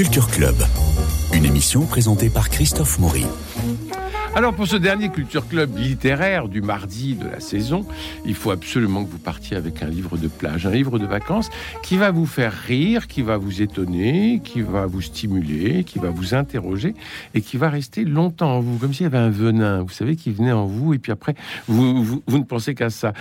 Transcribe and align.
Culture 0.00 0.28
Club, 0.28 0.56
une 1.34 1.44
émission 1.44 1.84
présentée 1.84 2.30
par 2.30 2.48
Christophe 2.48 2.98
Maury. 3.00 3.26
Alors 4.36 4.54
pour 4.54 4.68
ce 4.68 4.76
dernier 4.76 5.08
Culture 5.08 5.46
Club 5.48 5.76
littéraire 5.76 6.46
du 6.46 6.62
mardi 6.62 7.16
de 7.16 7.26
la 7.26 7.40
saison, 7.40 7.84
il 8.24 8.36
faut 8.36 8.52
absolument 8.52 9.04
que 9.04 9.10
vous 9.10 9.18
partiez 9.18 9.56
avec 9.56 9.82
un 9.82 9.88
livre 9.88 10.16
de 10.16 10.28
plage, 10.28 10.66
un 10.66 10.70
livre 10.70 11.00
de 11.00 11.04
vacances 11.04 11.50
qui 11.82 11.96
va 11.96 12.12
vous 12.12 12.26
faire 12.26 12.52
rire, 12.52 13.08
qui 13.08 13.22
va 13.22 13.38
vous 13.38 13.60
étonner, 13.60 14.40
qui 14.44 14.60
va 14.60 14.86
vous 14.86 15.00
stimuler, 15.00 15.82
qui 15.82 15.98
va 15.98 16.10
vous 16.10 16.32
interroger 16.32 16.94
et 17.34 17.40
qui 17.40 17.56
va 17.56 17.70
rester 17.70 18.04
longtemps 18.04 18.58
en 18.58 18.60
vous, 18.60 18.78
comme 18.78 18.94
s'il 18.94 19.02
y 19.02 19.06
avait 19.06 19.18
un 19.18 19.30
venin, 19.30 19.82
vous 19.82 19.90
savez, 19.90 20.14
qui 20.14 20.30
venait 20.30 20.52
en 20.52 20.66
vous 20.66 20.94
et 20.94 20.98
puis 20.98 21.10
après, 21.10 21.34
vous, 21.66 22.04
vous, 22.04 22.38
ne 22.38 22.44
pensez 22.44 22.76
qu'à 22.76 22.90
ça. 22.90 23.12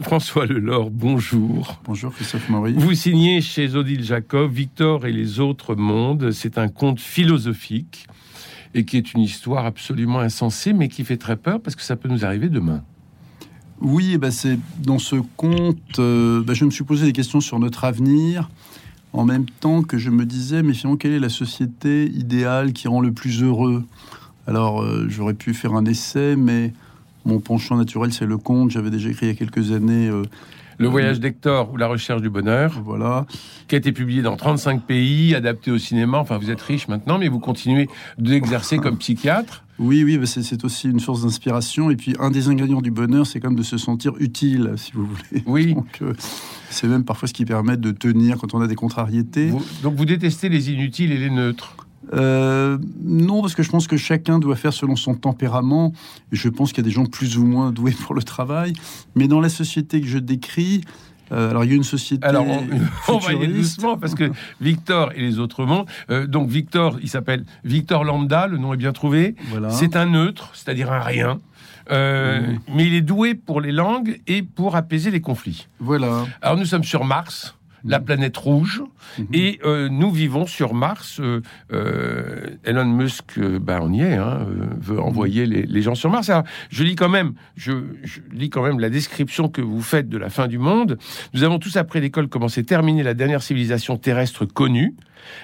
François 0.00 0.46
Lelore, 0.46 0.90
bonjour. 0.90 1.78
Bonjour 1.84 2.14
Christophe 2.14 2.48
Maury. 2.48 2.72
Vous 2.72 2.94
signez 2.94 3.42
chez 3.42 3.76
Odile 3.76 4.02
Jacob 4.02 4.50
Victor 4.50 5.04
et 5.04 5.12
les 5.12 5.40
autres 5.40 5.74
mondes. 5.74 6.30
C'est 6.30 6.56
un 6.56 6.68
conte 6.68 7.00
philosophique 7.00 8.06
et 8.74 8.84
qui 8.84 8.96
est 8.96 9.12
une 9.14 9.20
histoire 9.20 9.66
absolument 9.66 10.20
insensée, 10.20 10.72
mais 10.72 10.88
qui 10.88 11.04
fait 11.04 11.16
très 11.16 11.36
peur 11.36 11.60
parce 11.60 11.76
que 11.76 11.82
ça 11.82 11.96
peut 11.96 12.08
nous 12.08 12.24
arriver 12.24 12.48
demain. 12.48 12.82
Oui, 13.80 14.18
bah 14.18 14.30
c'est 14.32 14.58
dans 14.82 14.98
ce 14.98 15.16
conte, 15.36 15.98
euh, 15.98 16.42
bah, 16.42 16.54
je 16.54 16.64
me 16.64 16.70
suis 16.70 16.84
posé 16.84 17.06
des 17.06 17.12
questions 17.12 17.40
sur 17.40 17.60
notre 17.60 17.84
avenir, 17.84 18.50
en 19.12 19.24
même 19.24 19.46
temps 19.46 19.82
que 19.82 19.98
je 19.98 20.10
me 20.10 20.26
disais, 20.26 20.62
mais 20.62 20.74
finalement, 20.74 20.96
quelle 20.96 21.12
est 21.12 21.20
la 21.20 21.28
société 21.28 22.06
idéale 22.06 22.72
qui 22.72 22.88
rend 22.88 23.00
le 23.00 23.12
plus 23.12 23.42
heureux? 23.42 23.84
Alors, 24.48 24.82
euh, 24.82 25.06
j'aurais 25.08 25.34
pu 25.34 25.54
faire 25.54 25.74
un 25.74 25.84
essai, 25.84 26.34
mais 26.34 26.72
mon 27.24 27.38
penchant 27.38 27.76
naturel, 27.76 28.12
c'est 28.12 28.26
le 28.26 28.38
conte. 28.38 28.70
J'avais 28.70 28.90
déjà 28.90 29.10
écrit 29.10 29.26
il 29.26 29.28
y 29.28 29.32
a 29.32 29.34
quelques 29.34 29.70
années 29.72 30.08
euh, 30.08 30.22
le 30.78 30.88
voyage 30.88 31.20
d'Hector 31.20 31.72
ou 31.72 31.76
La 31.76 31.88
recherche 31.88 32.22
du 32.22 32.30
bonheur. 32.30 32.80
Voilà. 32.84 33.26
Qui 33.66 33.74
a 33.74 33.78
été 33.78 33.92
publié 33.92 34.22
dans 34.22 34.36
35 34.36 34.84
pays, 34.84 35.34
adapté 35.34 35.70
au 35.70 35.78
cinéma. 35.78 36.18
Enfin, 36.18 36.38
vous 36.38 36.50
êtes 36.50 36.62
riche 36.62 36.88
maintenant, 36.88 37.18
mais 37.18 37.28
vous 37.28 37.40
continuez 37.40 37.88
d'exercer 38.18 38.78
comme 38.78 38.96
psychiatre. 38.96 39.64
Oui, 39.78 40.02
oui, 40.02 40.18
c'est 40.26 40.64
aussi 40.64 40.88
une 40.88 40.98
source 40.98 41.22
d'inspiration. 41.22 41.90
Et 41.90 41.96
puis, 41.96 42.14
un 42.18 42.30
des 42.30 42.48
ingrédients 42.48 42.80
du 42.80 42.90
bonheur, 42.90 43.26
c'est 43.26 43.38
quand 43.38 43.48
même 43.48 43.58
de 43.58 43.62
se 43.62 43.78
sentir 43.78 44.14
utile, 44.18 44.72
si 44.76 44.92
vous 44.92 45.06
voulez. 45.06 45.42
Oui. 45.46 45.76
Euh, 46.02 46.14
c'est 46.70 46.88
même 46.88 47.04
parfois 47.04 47.28
ce 47.28 47.32
qui 47.32 47.44
permet 47.44 47.76
de 47.76 47.92
tenir 47.92 48.38
quand 48.38 48.54
on 48.54 48.60
a 48.60 48.66
des 48.66 48.74
contrariétés. 48.74 49.52
donc, 49.82 49.94
vous 49.94 50.04
détestez 50.04 50.48
les 50.48 50.70
inutiles 50.70 51.12
et 51.12 51.16
les 51.16 51.30
neutres 51.30 51.76
euh, 52.14 52.78
non, 53.02 53.40
parce 53.40 53.54
que 53.54 53.62
je 53.62 53.70
pense 53.70 53.86
que 53.86 53.96
chacun 53.96 54.38
doit 54.38 54.56
faire 54.56 54.72
selon 54.72 54.96
son 54.96 55.14
tempérament. 55.14 55.92
je 56.32 56.48
pense 56.48 56.72
qu'il 56.72 56.82
y 56.82 56.86
a 56.86 56.88
des 56.88 56.94
gens 56.94 57.06
plus 57.06 57.38
ou 57.38 57.44
moins 57.44 57.70
doués 57.72 57.92
pour 57.92 58.14
le 58.14 58.22
travail. 58.22 58.72
Mais 59.14 59.28
dans 59.28 59.40
la 59.40 59.48
société 59.48 60.00
que 60.00 60.06
je 60.06 60.18
décris, 60.18 60.82
euh, 61.32 61.50
alors 61.50 61.64
il 61.64 61.70
y 61.70 61.72
a 61.74 61.76
une 61.76 61.84
société. 61.84 62.24
Alors 62.26 62.46
on, 63.08 63.18
va 63.18 63.32
y 63.32 63.36
aller 63.36 63.48
doucement 63.48 63.98
parce 63.98 64.14
que 64.14 64.30
Victor 64.60 65.12
et 65.14 65.20
les 65.20 65.38
autres 65.38 65.64
mondes. 65.64 65.86
Euh, 66.10 66.26
donc 66.26 66.48
Victor, 66.48 66.98
il 67.02 67.08
s'appelle 67.08 67.44
Victor 67.64 68.04
Lambda, 68.04 68.46
le 68.46 68.58
nom 68.58 68.72
est 68.72 68.78
bien 68.78 68.92
trouvé. 68.92 69.34
C'est 69.70 69.96
un 69.96 70.06
neutre, 70.06 70.50
c'est-à-dire 70.54 70.92
un 70.92 71.00
rien. 71.00 71.40
Mmh. 71.90 72.58
Mais 72.74 72.86
il 72.86 72.94
est 72.94 73.00
doué 73.00 73.34
pour 73.34 73.62
les 73.62 73.72
langues 73.72 74.20
et 74.26 74.42
pour 74.42 74.76
apaiser 74.76 75.10
les 75.10 75.22
conflits. 75.22 75.68
Voilà. 75.80 76.26
Alors 76.42 76.58
nous 76.58 76.66
sommes 76.66 76.84
sur 76.84 77.04
Mars 77.04 77.57
la 77.84 78.00
planète 78.00 78.36
rouge, 78.36 78.82
mhm. 79.18 79.26
et 79.32 79.60
euh, 79.64 79.88
nous 79.88 80.10
vivons 80.10 80.46
sur 80.46 80.74
Mars. 80.74 81.20
Euh, 81.20 81.40
euh, 81.72 82.56
Elon 82.64 82.84
Musk, 82.84 83.38
ben 83.38 83.80
on 83.82 83.92
y 83.92 84.00
est, 84.00 84.14
hein, 84.14 84.46
veut 84.80 85.00
envoyer 85.00 85.46
mhm. 85.46 85.66
les, 85.68 85.82
gens 85.82 85.94
sur 85.94 86.10
Mars. 86.10 86.28
Alors, 86.30 86.44
je 86.70 86.84
lis 86.84 86.96
quand 86.96 87.08
même, 87.08 87.34
je, 87.56 87.72
lis 88.32 88.50
quand 88.50 88.62
même 88.62 88.80
la 88.80 88.90
description 88.90 89.48
que 89.48 89.60
vous 89.60 89.82
faites 89.82 90.08
de 90.08 90.18
la 90.18 90.30
fin 90.30 90.46
du 90.46 90.58
monde. 90.58 90.98
Nous 91.34 91.42
avons 91.44 91.58
tous 91.58 91.76
après 91.76 92.00
l'école 92.00 92.28
commencé, 92.28 92.64
terminé 92.64 93.02
la 93.02 93.14
dernière 93.14 93.42
civilisation 93.42 93.96
terrestre 93.96 94.44
connue. 94.44 94.94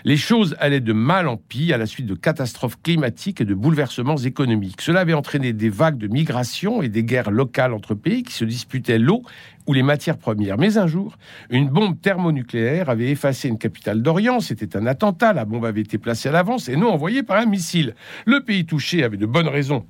Les 0.05 0.17
choses 0.17 0.57
allaient 0.59 0.81
de 0.81 0.93
mal 0.93 1.29
en 1.29 1.37
pis 1.37 1.73
à 1.73 1.79
la 1.79 1.87
suite 1.87 2.07
de 2.07 2.15
catastrophes 2.15 2.81
climatiques 2.83 3.41
et 3.41 3.45
de 3.45 3.55
bouleversements 3.55 4.17
économiques. 4.17 4.81
Cela 4.81 5.01
avait 5.01 5.15
entraîné 5.15 5.53
des 5.53 5.69
vagues 5.69 5.99
de 5.99 6.09
migration 6.09 6.83
et 6.83 6.89
des 6.89 7.05
guerres 7.05 7.31
locales 7.31 7.73
entre 7.73 7.95
pays 7.95 8.23
qui 8.23 8.33
se 8.33 8.45
disputaient 8.45 8.99
l'eau 8.99 9.23
ou 9.67 9.73
les 9.73 9.83
matières 9.83 10.19
premières. 10.19 10.59
Mais 10.59 10.79
un 10.79 10.87
jour, 10.87 11.17
une 11.51 11.69
bombe 11.69 12.01
thermonucléaire 12.01 12.91
avait 12.91 13.11
effacé 13.11 13.49
une 13.49 13.59
capitale 13.59 14.03
d'Orient. 14.03 14.41
C'était 14.41 14.77
un 14.77 14.87
attentat. 14.87 15.33
La 15.33 15.45
bombe 15.45 15.65
avait 15.65 15.81
été 15.81 15.99
placée 15.99 16.29
à 16.29 16.33
l'avance 16.33 16.69
et 16.69 16.77
non 16.77 16.91
envoyée 16.91 17.23
par 17.23 17.39
un 17.39 17.47
missile. 17.47 17.95
Le 18.27 18.41
pays 18.41 18.67
touché 18.67 19.05
avait 19.05 19.17
de 19.17 19.27
bonnes 19.27 19.49
raisons 19.49 19.87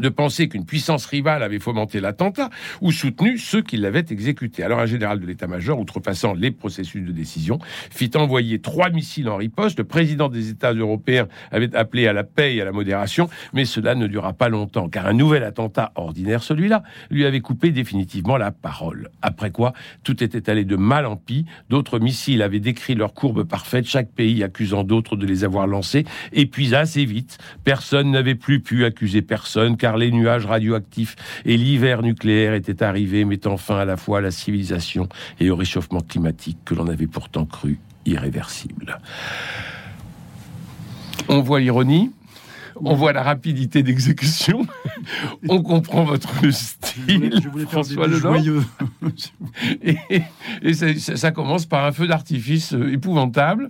de 0.00 0.08
penser 0.08 0.48
qu'une 0.48 0.64
puissance 0.64 1.06
rivale 1.06 1.42
avait 1.42 1.58
fomenté 1.58 2.00
l'attentat 2.00 2.50
ou 2.80 2.92
soutenu 2.92 3.38
ceux 3.38 3.62
qui 3.62 3.76
l'avaient 3.76 4.04
exécuté. 4.10 4.62
Alors 4.62 4.80
un 4.80 4.86
général 4.86 5.20
de 5.20 5.26
l'état-major, 5.26 5.78
outrepassant 5.78 6.34
les 6.34 6.50
processus 6.50 7.04
de 7.04 7.12
décision, 7.12 7.58
fit 7.90 8.10
envoyer 8.14 8.58
trois 8.60 8.90
missiles 8.90 9.28
en 9.28 9.36
riposte. 9.36 9.78
Le 9.78 9.84
président 9.84 10.28
des 10.28 10.50
États 10.50 10.72
européens 10.72 11.28
avait 11.50 11.74
appelé 11.74 12.06
à 12.06 12.12
la 12.12 12.24
paix 12.24 12.56
et 12.56 12.62
à 12.62 12.64
la 12.64 12.72
modération, 12.72 13.28
mais 13.52 13.64
cela 13.64 13.94
ne 13.94 14.06
dura 14.06 14.32
pas 14.32 14.48
longtemps, 14.48 14.88
car 14.88 15.06
un 15.06 15.12
nouvel 15.12 15.44
attentat 15.44 15.92
ordinaire, 15.94 16.42
celui-là, 16.42 16.82
lui 17.10 17.24
avait 17.24 17.40
coupé 17.40 17.70
définitivement 17.70 18.36
la 18.36 18.50
parole. 18.50 19.10
Après 19.22 19.50
quoi, 19.50 19.72
tout 20.04 20.22
était 20.22 20.50
allé 20.50 20.64
de 20.64 20.76
mal 20.76 21.06
en 21.06 21.16
pis, 21.16 21.46
d'autres 21.70 21.98
missiles 21.98 22.42
avaient 22.42 22.60
décrit 22.60 22.94
leur 22.94 23.14
courbe 23.14 23.44
parfaite, 23.44 23.86
chaque 23.86 24.10
pays 24.10 24.42
accusant 24.42 24.84
d'autres 24.84 25.16
de 25.16 25.26
les 25.26 25.44
avoir 25.44 25.66
lancés, 25.66 26.04
et 26.32 26.46
puis 26.46 26.74
assez 26.74 27.04
vite, 27.04 27.38
personne 27.64 28.10
n'avait 28.10 28.34
plus 28.34 28.60
pu 28.60 28.84
accuser 28.84 29.22
personne, 29.22 29.75
car 29.76 29.96
les 29.96 30.10
nuages 30.10 30.46
radioactifs 30.46 31.16
et 31.44 31.56
l'hiver 31.56 32.02
nucléaire 32.02 32.54
étaient 32.54 32.82
arrivés, 32.82 33.24
mettant 33.24 33.56
fin 33.56 33.78
à 33.78 33.84
la 33.84 33.96
fois 33.96 34.18
à 34.18 34.20
la 34.20 34.30
civilisation 34.30 35.08
et 35.40 35.50
au 35.50 35.56
réchauffement 35.56 36.00
climatique 36.00 36.58
que 36.64 36.74
l'on 36.74 36.88
avait 36.88 37.06
pourtant 37.06 37.44
cru 37.44 37.78
irréversible. 38.04 38.98
On 41.28 41.40
voit 41.40 41.60
l'ironie, 41.60 42.12
on 42.76 42.94
voit 42.94 43.12
la 43.12 43.22
rapidité 43.22 43.82
d'exécution, 43.82 44.66
on 45.48 45.62
comprend 45.62 46.04
votre 46.04 46.50
style, 46.50 47.32
je 47.42 47.48
voulais, 47.48 47.64
François 47.64 48.08
joyeux. 48.08 48.62
et, 49.82 50.22
ça, 50.72 51.30
commence 51.30 51.66
par 51.66 51.84
un 51.84 51.92
feu 51.92 52.06
d'artifice 52.06 52.72
épouvantable, 52.72 53.68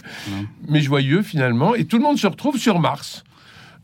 mais 0.69 0.81
joyeux 0.81 1.23
finalement, 1.23 1.75
et 1.75 1.85
tout 1.85 1.99
le 1.99 2.03
monde 2.03 2.19
se 2.19 2.27
retrouve 2.27 2.59
sur 2.59 2.79
Mars, 2.79 3.25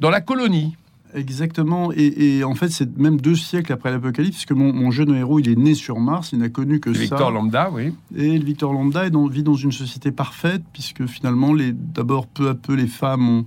dans 0.00 0.10
la 0.10 0.20
colonie. 0.20 0.76
Exactement, 1.14 1.92
et, 1.94 2.42
en 2.42 2.54
fait 2.54 2.70
c'est 2.70 2.96
même 2.96 3.20
deux 3.20 3.34
siècles 3.34 3.72
après 3.72 3.90
l'Apocalypse, 3.90 4.36
puisque 4.36 4.52
mon, 4.52 4.72
mon, 4.72 4.90
jeune 4.90 5.14
héros 5.14 5.38
il 5.40 5.48
est 5.48 5.58
né 5.58 5.74
sur 5.74 6.00
Mars, 6.00 6.30
il 6.32 6.38
n'a 6.38 6.48
connu 6.48 6.80
que 6.80 6.92
ça. 6.94 7.00
Victor 7.00 7.30
Lambda, 7.30 7.70
oui. 7.70 7.92
Et 8.16 8.38
le 8.38 8.44
Victor 8.44 8.72
Lambda 8.72 9.04
vit 9.30 9.42
dans 9.42 9.54
une 9.54 9.72
société 9.72 10.10
parfaite, 10.10 10.62
puisque 10.72 11.06
finalement, 11.06 11.54
d'abord 11.72 12.26
peu 12.26 12.48
à 12.48 12.54
peu 12.54 12.74
les 12.74 12.86
femmes 12.86 13.44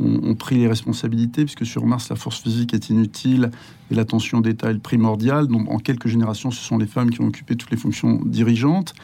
ont, 0.00 0.34
pris 0.34 0.56
les 0.56 0.66
responsabilités, 0.66 1.44
puisque 1.44 1.64
sur 1.64 1.86
Mars 1.86 2.08
la 2.08 2.16
force 2.16 2.42
physique 2.42 2.74
est 2.74 2.90
inutile 2.90 3.50
et 3.90 3.94
l'attention 3.94 4.40
d'État 4.40 4.70
est 4.70 4.78
primordiale. 4.78 5.46
Donc 5.46 5.70
en 5.70 5.78
quelques 5.78 6.08
générations, 6.08 6.50
ce 6.50 6.62
sont 6.62 6.78
les 6.78 6.86
femmes 6.86 7.10
qui 7.10 7.20
ont 7.20 7.26
occupé 7.26 7.54
toutes 7.54 7.70
les 7.70 7.76
fonctions 7.76 8.20
dirigeantes. 8.24 8.94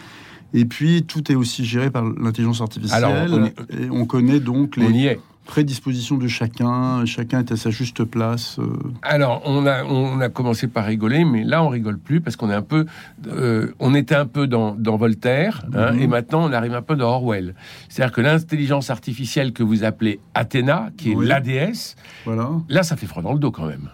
Et 0.53 0.65
puis 0.65 1.04
tout 1.04 1.31
est 1.31 1.37
aussi 1.37 1.65
géré 1.65 1.91
par 1.91 2.04
l'intelligence 2.04 2.60
artificielle. 2.60 3.04
Alors, 3.04 3.47
et 3.47 3.88
on 3.91 4.04
connaît 4.04 4.41
donc 4.41 4.76
les. 4.76 4.87
On 4.87 4.91
y 4.91 5.06
est 5.06 5.20
prédisposition 5.50 6.16
de 6.16 6.28
chacun, 6.28 7.05
chacun 7.06 7.41
est 7.41 7.50
à 7.50 7.56
sa 7.56 7.71
juste 7.71 8.05
place. 8.05 8.61
Euh. 8.61 8.72
Alors, 9.03 9.43
on 9.47 9.66
a, 9.66 9.83
on 9.83 10.21
a 10.21 10.28
commencé 10.28 10.69
par 10.69 10.84
rigoler, 10.84 11.25
mais 11.25 11.43
là, 11.43 11.65
on 11.65 11.69
rigole 11.69 11.99
plus 11.99 12.21
parce 12.21 12.37
qu'on 12.37 12.50
est 12.50 12.55
un 12.55 12.62
peu, 12.62 12.87
euh, 13.27 13.75
on 13.81 13.97
était 13.97 14.15
un 14.15 14.27
peu 14.27 14.47
dans, 14.47 14.77
Voltaire, 14.97 15.65
hein, 15.75 15.93
mhm. 15.93 16.03
et 16.03 16.06
maintenant, 16.06 16.49
on 16.49 16.53
arrive 16.53 16.75
un 16.75 16.83
peu 16.83 16.94
dans 16.94 17.09
Orwell. 17.09 17.56
C'est-à-dire 17.88 18.15
que 18.15 18.21
l'intelligence 18.21 18.91
artificielle 18.91 19.53
que 19.53 19.65
vous 19.65 19.83
appelez 19.83 20.21
Athéna, 20.34 20.91
qui 20.97 21.11
est 21.11 21.16
l'ADS, 21.16 21.97
voilà. 22.25 22.50
là, 22.69 22.84
ça 22.84 22.94
fait 22.94 23.06
froid 23.06 23.22
dans 23.22 23.32
le 23.32 23.41
dos 23.41 23.50
quand 23.50 23.67
même. 23.67 23.91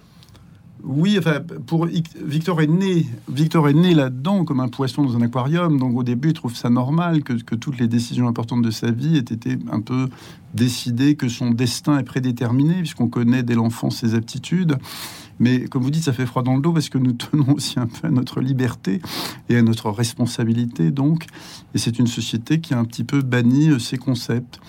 Oui, 0.84 1.16
enfin, 1.18 1.40
pour 1.66 1.86
Victor 1.86 2.60
est 2.60 2.66
né, 2.66 3.06
Victor 3.28 3.68
est 3.68 3.74
né 3.74 3.94
là-dedans 3.94 4.44
comme 4.44 4.60
un 4.60 4.68
poisson 4.68 5.02
dans 5.02 5.16
un 5.16 5.22
aquarium. 5.22 5.78
Donc 5.78 5.96
au 5.96 6.02
début, 6.02 6.28
il 6.28 6.34
trouve 6.34 6.54
ça 6.54 6.70
normal 6.70 7.22
que, 7.22 7.32
toutes 7.54 7.78
les 7.78 7.88
décisions 7.88 8.28
importantes 8.28 8.62
de 8.62 8.70
sa 8.70 8.90
vie 8.90 9.16
aient 9.16 9.20
été 9.20 9.58
un 9.70 9.80
peu 9.80 10.08
décidées, 10.54 11.16
que 11.16 11.28
son 11.28 11.50
destin 11.50 11.98
est 11.98 12.04
prédéterminé, 12.04 12.74
puisqu'on 12.74 13.08
connaît 13.08 13.42
dès 13.42 13.54
l'enfance 13.54 13.96
ses 13.96 14.14
aptitudes. 14.14 14.76
Mais 15.38 15.64
comme 15.66 15.82
vous 15.82 15.90
dites, 15.90 16.04
ça 16.04 16.12
fait 16.12 16.26
froid 16.26 16.42
dans 16.42 16.54
le 16.54 16.62
dos 16.62 16.72
parce 16.72 16.88
que 16.88 16.98
nous 16.98 17.12
tenons 17.14 17.54
aussi 17.54 17.78
un 17.78 17.86
peu 17.86 18.06
à 18.06 18.10
notre 18.10 18.40
liberté 18.40 19.00
et 19.48 19.56
à 19.56 19.62
notre 19.62 19.90
responsabilité, 19.90 20.90
donc. 20.90 21.26
Et 21.74 21.78
c'est 21.78 21.98
une 21.98 22.06
société 22.06 22.60
qui 22.60 22.74
a 22.74 22.78
un 22.78 22.84
petit 22.84 23.04
peu 23.04 23.22
banni 23.22 23.70
euh, 23.70 23.78
ces 23.78 23.98
concepts. 23.98 24.60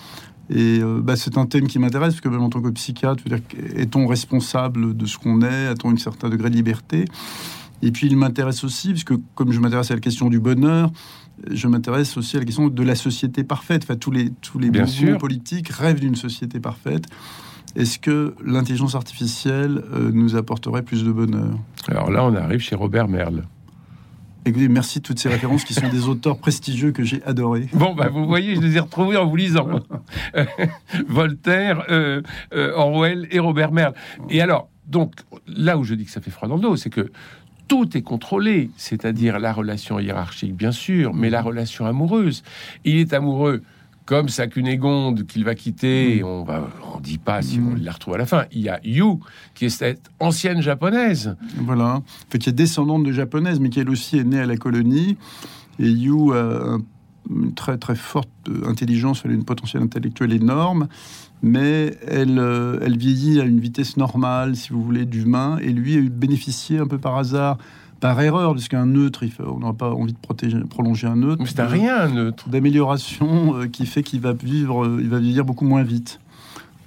Et 0.50 0.80
euh, 0.80 1.00
bah, 1.02 1.16
c'est 1.16 1.36
un 1.36 1.46
thème 1.46 1.66
qui 1.66 1.78
m'intéresse, 1.78 2.14
parce 2.14 2.20
que 2.20 2.28
même 2.28 2.42
en 2.42 2.48
tant 2.48 2.62
que 2.62 2.70
psychiatre, 2.70 3.22
est-on 3.76 4.06
responsable 4.06 4.96
de 4.96 5.06
ce 5.06 5.18
qu'on 5.18 5.42
est? 5.42 5.66
A-t-on 5.66 5.92
un 5.92 5.96
certain 5.96 6.28
degré 6.28 6.48
de 6.50 6.54
liberté? 6.54 7.04
Et 7.82 7.92
puis 7.92 8.06
il 8.08 8.16
m'intéresse 8.16 8.64
aussi, 8.64 8.90
puisque 8.90 9.14
comme 9.34 9.52
je 9.52 9.60
m'intéresse 9.60 9.90
à 9.90 9.94
la 9.94 10.00
question 10.00 10.30
du 10.30 10.40
bonheur, 10.40 10.90
je 11.50 11.68
m'intéresse 11.68 12.16
aussi 12.16 12.36
à 12.36 12.40
la 12.40 12.44
question 12.44 12.68
de 12.68 12.82
la 12.82 12.94
société 12.94 13.44
parfaite. 13.44 13.84
Enfin, 13.84 13.96
tous 13.96 14.10
les, 14.10 14.30
tous 14.30 14.58
les 14.58 14.70
mouvements 14.70 15.18
politiques 15.18 15.68
rêvent 15.68 16.00
d'une 16.00 16.16
société 16.16 16.58
parfaite. 16.60 17.04
Est-ce 17.76 17.98
que 17.98 18.34
l'intelligence 18.44 18.94
artificielle 18.94 19.84
euh, 19.92 20.10
nous 20.12 20.34
apporterait 20.34 20.82
plus 20.82 21.04
de 21.04 21.12
bonheur? 21.12 21.56
Alors 21.86 22.10
là, 22.10 22.24
on 22.24 22.34
arrive 22.34 22.60
chez 22.60 22.74
Robert 22.74 23.06
Merle. 23.06 23.44
Écoutez, 24.48 24.68
merci 24.68 25.00
de 25.00 25.04
toutes 25.04 25.18
ces 25.18 25.28
références 25.28 25.62
qui 25.64 25.74
sont 25.74 25.90
des 25.90 26.08
auteurs 26.08 26.38
prestigieux 26.38 26.90
que 26.90 27.04
j'ai 27.04 27.22
adorés. 27.24 27.68
Bon, 27.74 27.94
bah, 27.94 28.08
vous 28.08 28.24
voyez, 28.24 28.56
je 28.56 28.62
les 28.62 28.78
ai 28.78 28.80
retrouvés 28.80 29.18
en 29.18 29.26
vous 29.26 29.36
lisant. 29.36 29.68
Voltaire, 31.06 31.84
euh, 31.90 32.22
euh, 32.54 32.72
Orwell 32.74 33.28
et 33.30 33.40
Robert 33.40 33.72
Merle. 33.72 33.92
Et 34.30 34.40
alors, 34.40 34.70
donc, 34.86 35.16
là 35.46 35.76
où 35.76 35.84
je 35.84 35.94
dis 35.94 36.06
que 36.06 36.10
ça 36.10 36.22
fait 36.22 36.30
froid 36.30 36.48
dans 36.48 36.54
le 36.54 36.62
dos, 36.62 36.76
c'est 36.76 36.88
que 36.88 37.12
tout 37.68 37.94
est 37.94 38.00
contrôlé, 38.00 38.70
c'est-à-dire 38.78 39.38
la 39.38 39.52
relation 39.52 40.00
hiérarchique, 40.00 40.56
bien 40.56 40.72
sûr, 40.72 41.12
mais 41.12 41.28
la 41.28 41.42
relation 41.42 41.84
amoureuse. 41.84 42.42
Il 42.86 42.96
est 42.96 43.12
amoureux 43.12 43.60
comme 44.08 44.30
sa 44.30 44.46
Cunégonde 44.46 45.26
qu'il 45.26 45.44
va 45.44 45.54
quitter, 45.54 46.24
on 46.24 46.42
va, 46.42 46.66
on 46.94 46.98
dit 46.98 47.18
pas 47.18 47.42
si 47.42 47.60
on 47.60 47.74
la 47.74 47.92
retrouve 47.92 48.14
à 48.14 48.16
la 48.16 48.24
fin. 48.24 48.46
Il 48.52 48.62
y 48.62 48.70
a 48.70 48.80
Yu, 48.82 49.04
qui 49.54 49.66
est 49.66 49.68
cette 49.68 50.08
ancienne 50.18 50.62
japonaise. 50.62 51.36
Voilà, 51.58 52.00
fait, 52.30 52.38
qui 52.38 52.48
est 52.48 52.54
descendante 52.54 53.04
de 53.04 53.12
japonaise, 53.12 53.60
mais 53.60 53.68
qui 53.68 53.80
elle 53.80 53.90
aussi 53.90 54.16
est 54.16 54.24
née 54.24 54.40
à 54.40 54.46
la 54.46 54.56
colonie. 54.56 55.18
Et 55.78 55.90
Yu 55.90 56.32
a 56.32 56.78
une 57.28 57.52
très 57.52 57.76
très 57.76 57.96
forte 57.96 58.30
intelligence, 58.64 59.20
elle 59.26 59.32
a 59.32 59.34
une 59.34 59.44
potentiel 59.44 59.82
intellectuelle 59.82 60.32
énorme, 60.32 60.88
mais 61.42 61.94
elle, 62.06 62.38
euh, 62.38 62.78
elle 62.80 62.96
vieillit 62.96 63.42
à 63.42 63.44
une 63.44 63.60
vitesse 63.60 63.98
normale, 63.98 64.56
si 64.56 64.70
vous 64.70 64.82
voulez, 64.82 65.04
d'humain. 65.04 65.58
Et 65.60 65.70
lui 65.70 65.96
a 65.96 65.98
eu 65.98 66.08
bénéficié 66.08 66.78
un 66.78 66.86
peu 66.86 66.96
par 66.96 67.18
hasard 67.18 67.58
par 68.00 68.20
erreur, 68.20 68.52
puisqu'un 68.52 68.86
neutre, 68.86 69.22
il 69.22 69.32
on 69.40 69.58
n'aura 69.58 69.74
pas 69.74 69.90
envie 69.90 70.12
de 70.12 70.18
protéger, 70.18 70.58
prolonger 70.60 71.06
un 71.06 71.16
neutre. 71.16 71.42
Mais 71.42 71.48
c'est 71.48 71.60
un 71.60 71.66
rien, 71.66 72.00
un 72.00 72.08
neutre. 72.08 72.48
D'amélioration 72.48 73.56
euh, 73.56 73.66
qui 73.66 73.86
fait 73.86 74.02
qu'il 74.02 74.20
va 74.20 74.32
vivre, 74.32 74.84
euh, 74.84 74.98
il 75.00 75.08
va 75.08 75.18
vieillir 75.18 75.44
beaucoup 75.44 75.64
moins 75.64 75.82
vite. 75.82 76.20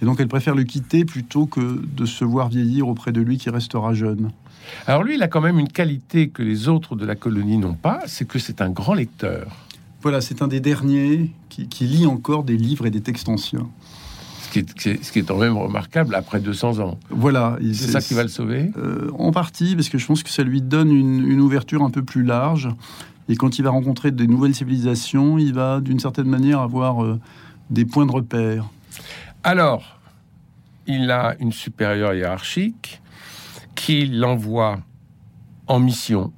Et 0.01 0.05
donc 0.05 0.19
elle 0.19 0.27
préfère 0.27 0.55
le 0.55 0.63
quitter 0.63 1.05
plutôt 1.05 1.45
que 1.45 1.81
de 1.85 2.05
se 2.05 2.25
voir 2.25 2.49
vieillir 2.49 2.87
auprès 2.87 3.11
de 3.11 3.21
lui 3.21 3.37
qui 3.37 3.49
restera 3.49 3.93
jeune. 3.93 4.31
Alors 4.87 5.03
lui, 5.03 5.15
il 5.15 5.23
a 5.23 5.27
quand 5.27 5.41
même 5.41 5.59
une 5.59 5.67
qualité 5.67 6.29
que 6.29 6.41
les 6.43 6.69
autres 6.69 6.95
de 6.95 7.05
la 7.05 7.15
colonie 7.15 7.57
n'ont 7.57 7.73
pas, 7.73 8.01
c'est 8.07 8.27
que 8.27 8.39
c'est 8.39 8.61
un 8.61 8.69
grand 8.69 8.93
lecteur. 8.93 9.47
Voilà, 10.01 10.21
c'est 10.21 10.41
un 10.41 10.47
des 10.47 10.59
derniers 10.59 11.31
qui, 11.49 11.67
qui 11.67 11.85
lit 11.85 12.07
encore 12.07 12.43
des 12.43 12.57
livres 12.57 12.87
et 12.87 12.89
des 12.91 13.01
textes 13.01 13.29
anciens 13.29 13.69
ce 14.53 15.11
qui 15.11 15.19
est 15.19 15.23
quand 15.23 15.37
même 15.37 15.57
remarquable 15.57 16.15
après 16.15 16.39
200 16.39 16.79
ans. 16.79 16.99
Voilà. 17.09 17.57
C'est 17.73 17.91
ça 17.91 18.01
qui 18.01 18.13
va 18.13 18.23
le 18.23 18.29
sauver? 18.29 18.71
Euh, 18.77 19.09
En 19.17 19.31
partie, 19.31 19.75
parce 19.75 19.89
que 19.89 19.97
je 19.97 20.05
pense 20.05 20.23
que 20.23 20.29
ça 20.29 20.43
lui 20.43 20.61
donne 20.61 20.91
une, 20.91 21.39
ouverture 21.41 21.83
un 21.83 21.89
peu 21.89 22.03
plus 22.03 22.23
large. 22.23 22.69
Et 23.29 23.35
quand 23.35 23.57
il 23.57 23.63
va 23.63 23.69
rencontrer 23.69 24.11
des 24.11 24.27
nouvelles 24.27 24.55
civilisations, 24.55 25.37
il 25.37 25.53
va 25.53 25.79
d'une 25.79 25.99
certaine 25.99 26.27
manière 26.27 26.59
avoir 26.59 27.03
euh, 27.03 27.19
des 27.69 27.85
points 27.85 28.05
de 28.05 28.11
repère. 28.11 28.65
Alors, 29.43 29.99
il 30.87 31.09
a 31.11 31.35
une 31.39 31.51
supérieure 31.51 32.13
hiérarchique 32.13 33.01
qui 33.75 34.05
l'envoie 34.05 34.79
en 35.67 35.79
mission 35.79 36.33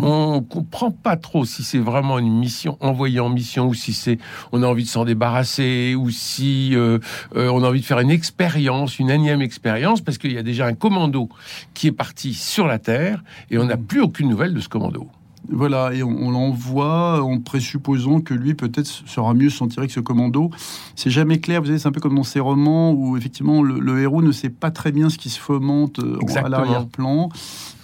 on 0.00 0.42
comprend 0.42 0.90
pas 0.90 1.16
trop 1.16 1.44
si 1.44 1.62
c'est 1.62 1.78
vraiment 1.78 2.18
une 2.18 2.38
mission 2.38 2.76
envoyée 2.80 3.20
en 3.20 3.28
mission 3.28 3.68
ou 3.68 3.74
si 3.74 3.92
c'est 3.92 4.18
on 4.52 4.62
a 4.62 4.66
envie 4.66 4.84
de 4.84 4.88
s'en 4.88 5.04
débarrasser 5.04 5.94
ou 5.94 6.10
si 6.10 6.74
euh, 6.74 6.98
euh, 7.36 7.48
on 7.48 7.62
a 7.62 7.68
envie 7.68 7.80
de 7.80 7.86
faire 7.86 8.00
une 8.00 8.10
expérience, 8.10 8.98
une 8.98 9.10
énième 9.10 9.42
expérience, 9.42 10.00
parce 10.00 10.18
qu'il 10.18 10.32
y 10.32 10.38
a 10.38 10.42
déjà 10.42 10.66
un 10.66 10.74
commando 10.74 11.28
qui 11.74 11.86
est 11.86 11.92
parti 11.92 12.34
sur 12.34 12.66
la 12.66 12.78
Terre 12.78 13.22
et 13.50 13.58
on 13.58 13.64
n'a 13.64 13.76
plus 13.76 14.00
aucune 14.00 14.28
nouvelle 14.28 14.54
de 14.54 14.60
ce 14.60 14.68
commando. 14.68 15.08
Voilà, 15.48 15.94
et 15.94 16.02
on, 16.02 16.30
l'envoie 16.30 17.22
en 17.22 17.38
présupposant 17.38 18.20
que 18.20 18.34
lui 18.34 18.54
peut-être 18.54 18.86
sera 18.86 19.34
mieux 19.34 19.50
senti 19.50 19.76
que 19.76 19.92
ce 19.92 20.00
commando. 20.00 20.50
C'est 20.94 21.10
jamais 21.10 21.40
clair, 21.40 21.60
vous 21.60 21.66
savez, 21.66 21.78
c'est 21.78 21.88
un 21.88 21.92
peu 21.92 22.00
comme 22.00 22.16
dans 22.16 22.24
ces 22.24 22.40
romans 22.40 22.92
où 22.92 23.16
effectivement 23.16 23.62
le, 23.62 24.00
héros 24.00 24.22
ne 24.22 24.32
sait 24.32 24.50
pas 24.50 24.70
très 24.70 24.92
bien 24.92 25.08
ce 25.08 25.16
qui 25.18 25.30
se 25.30 25.40
fomente 25.40 26.00
euh, 26.00 26.18
à 26.36 26.48
l'arrière-plan. 26.48 27.28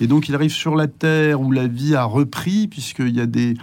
Et 0.01 0.07
donc 0.07 0.29
il 0.29 0.35
arrive 0.35 0.53
sur 0.53 0.75
la 0.75 0.89
Terre 0.89 1.41
où 1.41 1.53
la 1.53 1.67
vie 1.67 1.95
a 1.95 2.05
repris, 2.05 2.67
puisqu'il 2.67 3.15
y 3.15 3.21
a 3.21 3.27
des 3.27 3.55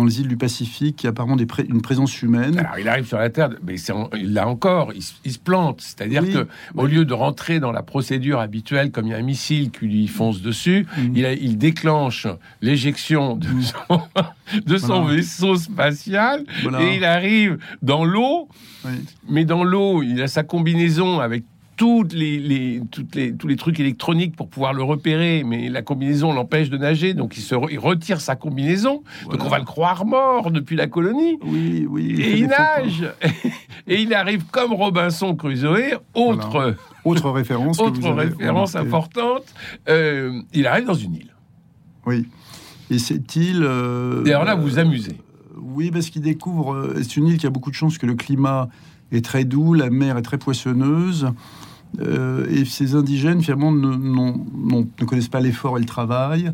dans 0.00 0.06
les 0.06 0.20
îles 0.20 0.28
du 0.28 0.38
Pacifique, 0.38 1.04
y 1.04 1.06
a 1.06 1.10
apparemment 1.10 1.36
des 1.36 1.46
une 1.68 1.82
présence 1.82 2.22
humaine. 2.22 2.58
Alors, 2.58 2.78
il 2.78 2.88
arrive 2.88 3.06
sur 3.06 3.18
la 3.18 3.28
Terre, 3.28 3.50
mais 3.62 3.74
là 4.22 4.48
encore, 4.48 4.92
il, 4.94 5.02
se 5.32 5.38
plante. 5.38 5.82
C'est-à-dire 5.82 6.22
que 6.22 6.46
au 6.74 6.86
lieu 6.86 7.04
de 7.04 7.12
rentrer 7.12 7.60
dans 7.60 7.70
la 7.70 7.82
procédure 7.82 8.40
habituelle, 8.40 8.92
comme 8.92 9.06
il 9.06 9.10
y 9.10 9.14
a 9.14 9.18
un 9.18 9.22
missile 9.22 9.70
qui 9.70 9.86
lui 9.86 10.06
fonce 10.06 10.40
dessus, 10.40 10.86
mm. 10.96 11.16
il, 11.16 11.38
il, 11.42 11.58
déclenche 11.58 12.26
l'éjection 12.62 13.36
de 13.36 13.48
son, 13.60 14.00
de 14.66 14.78
son 14.78 15.04
vaisseau 15.04 15.56
spatial 15.56 16.44
et 16.80 16.96
il 16.96 17.04
arrive 17.04 17.58
dans 17.82 18.04
l'eau. 18.04 18.48
Mais 19.28 19.44
dans 19.44 19.64
l'eau, 19.64 20.02
il 20.02 20.22
a 20.22 20.28
sa 20.28 20.42
combinaison 20.42 21.20
avec 21.20 21.44
toutes 21.80 22.12
les, 22.12 22.82
toutes 22.90 23.14
les, 23.14 23.34
tous 23.34 23.48
les 23.48 23.56
trucs 23.56 23.80
électroniques 23.80 24.36
pour 24.36 24.50
pouvoir 24.50 24.74
le 24.74 24.82
repérer, 24.82 25.44
mais 25.44 25.70
la 25.70 25.80
combinaison 25.80 26.30
l'empêche 26.30 26.68
de 26.68 26.76
nager, 26.76 27.14
donc 27.14 27.38
il, 27.38 27.40
se 27.40 27.54
retire 27.54 28.20
sa 28.20 28.36
combinaison. 28.36 29.02
Donc 29.30 29.42
on 29.42 29.48
va 29.48 29.58
le 29.58 29.64
croire 29.64 30.04
mort 30.04 30.50
depuis 30.50 30.76
la 30.76 30.88
colonie. 30.88 31.38
Oui, 31.42 31.86
oui. 31.88 32.20
Et 32.20 32.36
il 32.36 32.48
nage. 32.48 33.10
et 33.86 34.02
il 34.02 34.12
arrive 34.12 34.44
comme 34.50 34.74
Robinson 34.74 35.34
Crusoe, 35.34 35.98
autre, 36.12 36.76
autre 37.06 37.30
référence, 37.30 37.80
autre 37.80 38.10
référence 38.10 38.76
importante. 38.76 39.44
Euh, 39.88 40.38
il 40.52 40.66
arrive 40.66 40.84
dans 40.84 40.92
une 40.92 41.14
île. 41.14 41.34
Oui. 42.04 42.28
Et 42.90 42.98
cette 42.98 43.34
île. 43.36 43.62
Euh, 43.64 44.22
et 44.26 44.32
alors 44.32 44.44
là, 44.44 44.54
vous 44.54 44.64
vous 44.64 44.78
amusez. 44.78 45.16
oui, 45.56 45.90
parce 45.90 46.10
qu'il 46.10 46.20
découvre. 46.20 46.74
Euh, 46.74 46.96
c'est 46.98 47.16
une 47.16 47.26
île 47.26 47.38
qui 47.38 47.46
a 47.46 47.50
beaucoup 47.50 47.70
de 47.70 47.76
chance 47.76 47.96
que 47.96 48.04
le 48.04 48.16
climat 48.16 48.68
est 49.12 49.24
très 49.24 49.44
doux, 49.44 49.72
la 49.72 49.88
mer 49.88 50.18
est 50.18 50.22
très 50.22 50.36
poissonneuse. 50.36 51.32
Euh, 51.98 52.46
et 52.48 52.64
ces 52.64 52.94
indigènes, 52.94 53.42
finalement, 53.42 53.72
ne, 53.72 55.04
connaissent 55.04 55.28
pas 55.28 55.40
l'effort 55.40 55.76
et 55.76 55.80
le 55.80 55.86
travail. 55.86 56.52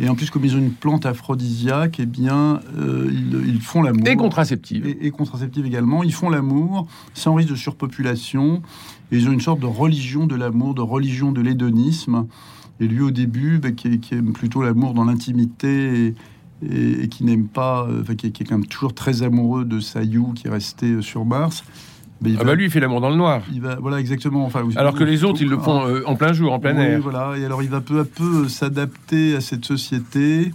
Et 0.00 0.08
en 0.08 0.14
plus, 0.14 0.30
comme 0.30 0.44
ils 0.44 0.54
ont 0.54 0.60
une 0.60 0.72
plante 0.72 1.06
aphrodisiaque, 1.06 1.98
eh 1.98 2.06
bien, 2.06 2.60
euh, 2.78 3.10
ils, 3.46 3.60
font 3.60 3.82
l'amour. 3.82 4.06
Et 4.06 4.14
contraceptive. 4.14 4.86
Et, 4.86 5.10
contraceptive 5.10 5.66
également. 5.66 6.04
Ils 6.04 6.12
font 6.12 6.30
l'amour 6.30 6.86
sans 7.14 7.34
risque 7.34 7.50
de 7.50 7.56
surpopulation. 7.56 8.62
Et 9.10 9.16
ils 9.16 9.28
ont 9.28 9.32
une 9.32 9.40
sorte 9.40 9.60
de 9.60 9.66
religion 9.66 10.26
de 10.26 10.36
l'amour, 10.36 10.74
de 10.74 10.82
religion 10.82 11.32
de 11.32 11.40
l'hédonisme. 11.40 12.26
Et 12.78 12.86
lui, 12.86 13.00
au 13.00 13.10
début, 13.10 13.58
bah, 13.58 13.72
qui, 13.72 14.00
aime 14.12 14.32
plutôt 14.32 14.62
l'amour 14.62 14.94
dans 14.94 15.04
l'intimité 15.04 16.14
et, 16.62 17.08
qui 17.08 17.24
n'aime 17.24 17.48
pas, 17.48 17.88
euh, 17.88 18.04
qui, 18.14 18.30
qui, 18.30 18.42
est 18.44 18.46
quand 18.46 18.56
même 18.56 18.66
toujours 18.66 18.94
très 18.94 19.24
amoureux 19.24 19.64
de 19.64 19.80
Sayou 19.80 20.32
qui 20.32 20.46
est 20.46 20.50
resté 20.50 21.02
sur 21.02 21.24
Mars 21.24 21.64
ah 22.24 22.44
bah 22.44 22.54
lui, 22.54 22.64
il 22.64 22.70
fait 22.70 22.80
l'amour 22.80 23.00
dans 23.00 23.10
le 23.10 23.16
noir. 23.16 23.42
Il 23.52 23.60
va, 23.60 23.76
voilà, 23.76 24.00
exactement. 24.00 24.44
Enfin, 24.44 24.66
alors 24.76 24.94
que 24.94 25.04
les 25.04 25.24
autres, 25.24 25.40
ils 25.40 25.48
le 25.48 25.58
font 25.58 25.86
euh, 25.86 26.02
en 26.06 26.16
plein 26.16 26.32
jour, 26.32 26.52
en 26.52 26.58
plein 26.58 26.76
air. 26.76 27.00
Voilà. 27.00 27.34
Et 27.38 27.44
alors, 27.44 27.62
il 27.62 27.68
va 27.68 27.80
peu 27.80 28.00
à 28.00 28.04
peu 28.04 28.44
euh, 28.44 28.48
s'adapter 28.48 29.36
à 29.36 29.40
cette 29.40 29.64
société. 29.64 30.52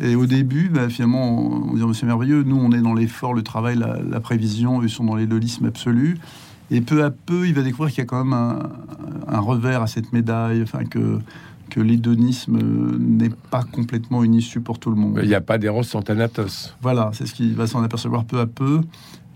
Et 0.00 0.16
au 0.16 0.26
début, 0.26 0.70
bah, 0.72 0.88
finalement, 0.88 1.70
on 1.70 1.74
dit 1.74 1.82
c'est 1.98 2.06
merveilleux. 2.06 2.42
Nous, 2.42 2.56
on 2.56 2.72
est 2.72 2.80
dans 2.80 2.94
l'effort, 2.94 3.34
le 3.34 3.42
travail, 3.42 3.78
la, 3.78 4.20
prévision. 4.20 4.82
Eux 4.82 4.88
sont 4.88 5.04
dans 5.04 5.16
l'hédonisme 5.16 5.66
absolu. 5.66 6.18
Et 6.70 6.80
peu 6.80 7.04
à 7.04 7.10
peu, 7.10 7.46
il 7.46 7.54
va 7.54 7.62
découvrir 7.62 7.92
qu'il 7.92 8.02
y 8.02 8.06
a 8.06 8.06
quand 8.06 8.24
même 8.24 8.32
un, 9.28 9.40
revers 9.40 9.82
à 9.82 9.86
cette 9.86 10.12
médaille. 10.12 10.62
Enfin, 10.62 10.84
que 10.84 11.18
que 11.70 11.80
l'hédonisme 11.80 12.58
n'est 12.98 13.32
pas 13.50 13.64
complètement 13.64 14.22
une 14.22 14.34
issue 14.34 14.60
pour 14.60 14.78
tout 14.78 14.90
le 14.90 14.96
monde. 14.96 15.18
Il 15.22 15.28
n'y 15.28 15.34
a 15.34 15.40
pas 15.40 15.58
d'éros 15.58 15.82
sans 15.82 16.02
Thanatos. 16.02 16.76
Voilà, 16.82 17.10
c'est 17.14 17.26
ce 17.26 17.34
qu'il 17.34 17.54
va 17.54 17.66
s'en 17.66 17.82
apercevoir 17.82 18.24
peu 18.24 18.38
à 18.38 18.46
peu. 18.46 18.82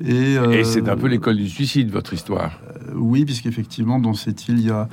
Et, 0.05 0.39
euh, 0.39 0.65
c'est 0.65 0.89
un 0.89 0.97
peu 0.97 1.09
l'école 1.09 1.37
du 1.37 1.49
suicide, 1.49 1.91
votre 1.91 2.15
histoire. 2.15 2.61
Euh, 2.89 2.93
oui, 2.95 3.25
puisqu'effectivement, 3.25 3.99
dans 3.99 4.15
cette 4.15 4.49
île, 4.49 4.59
il 4.59 4.67
y 4.67 4.71
a 4.71 4.89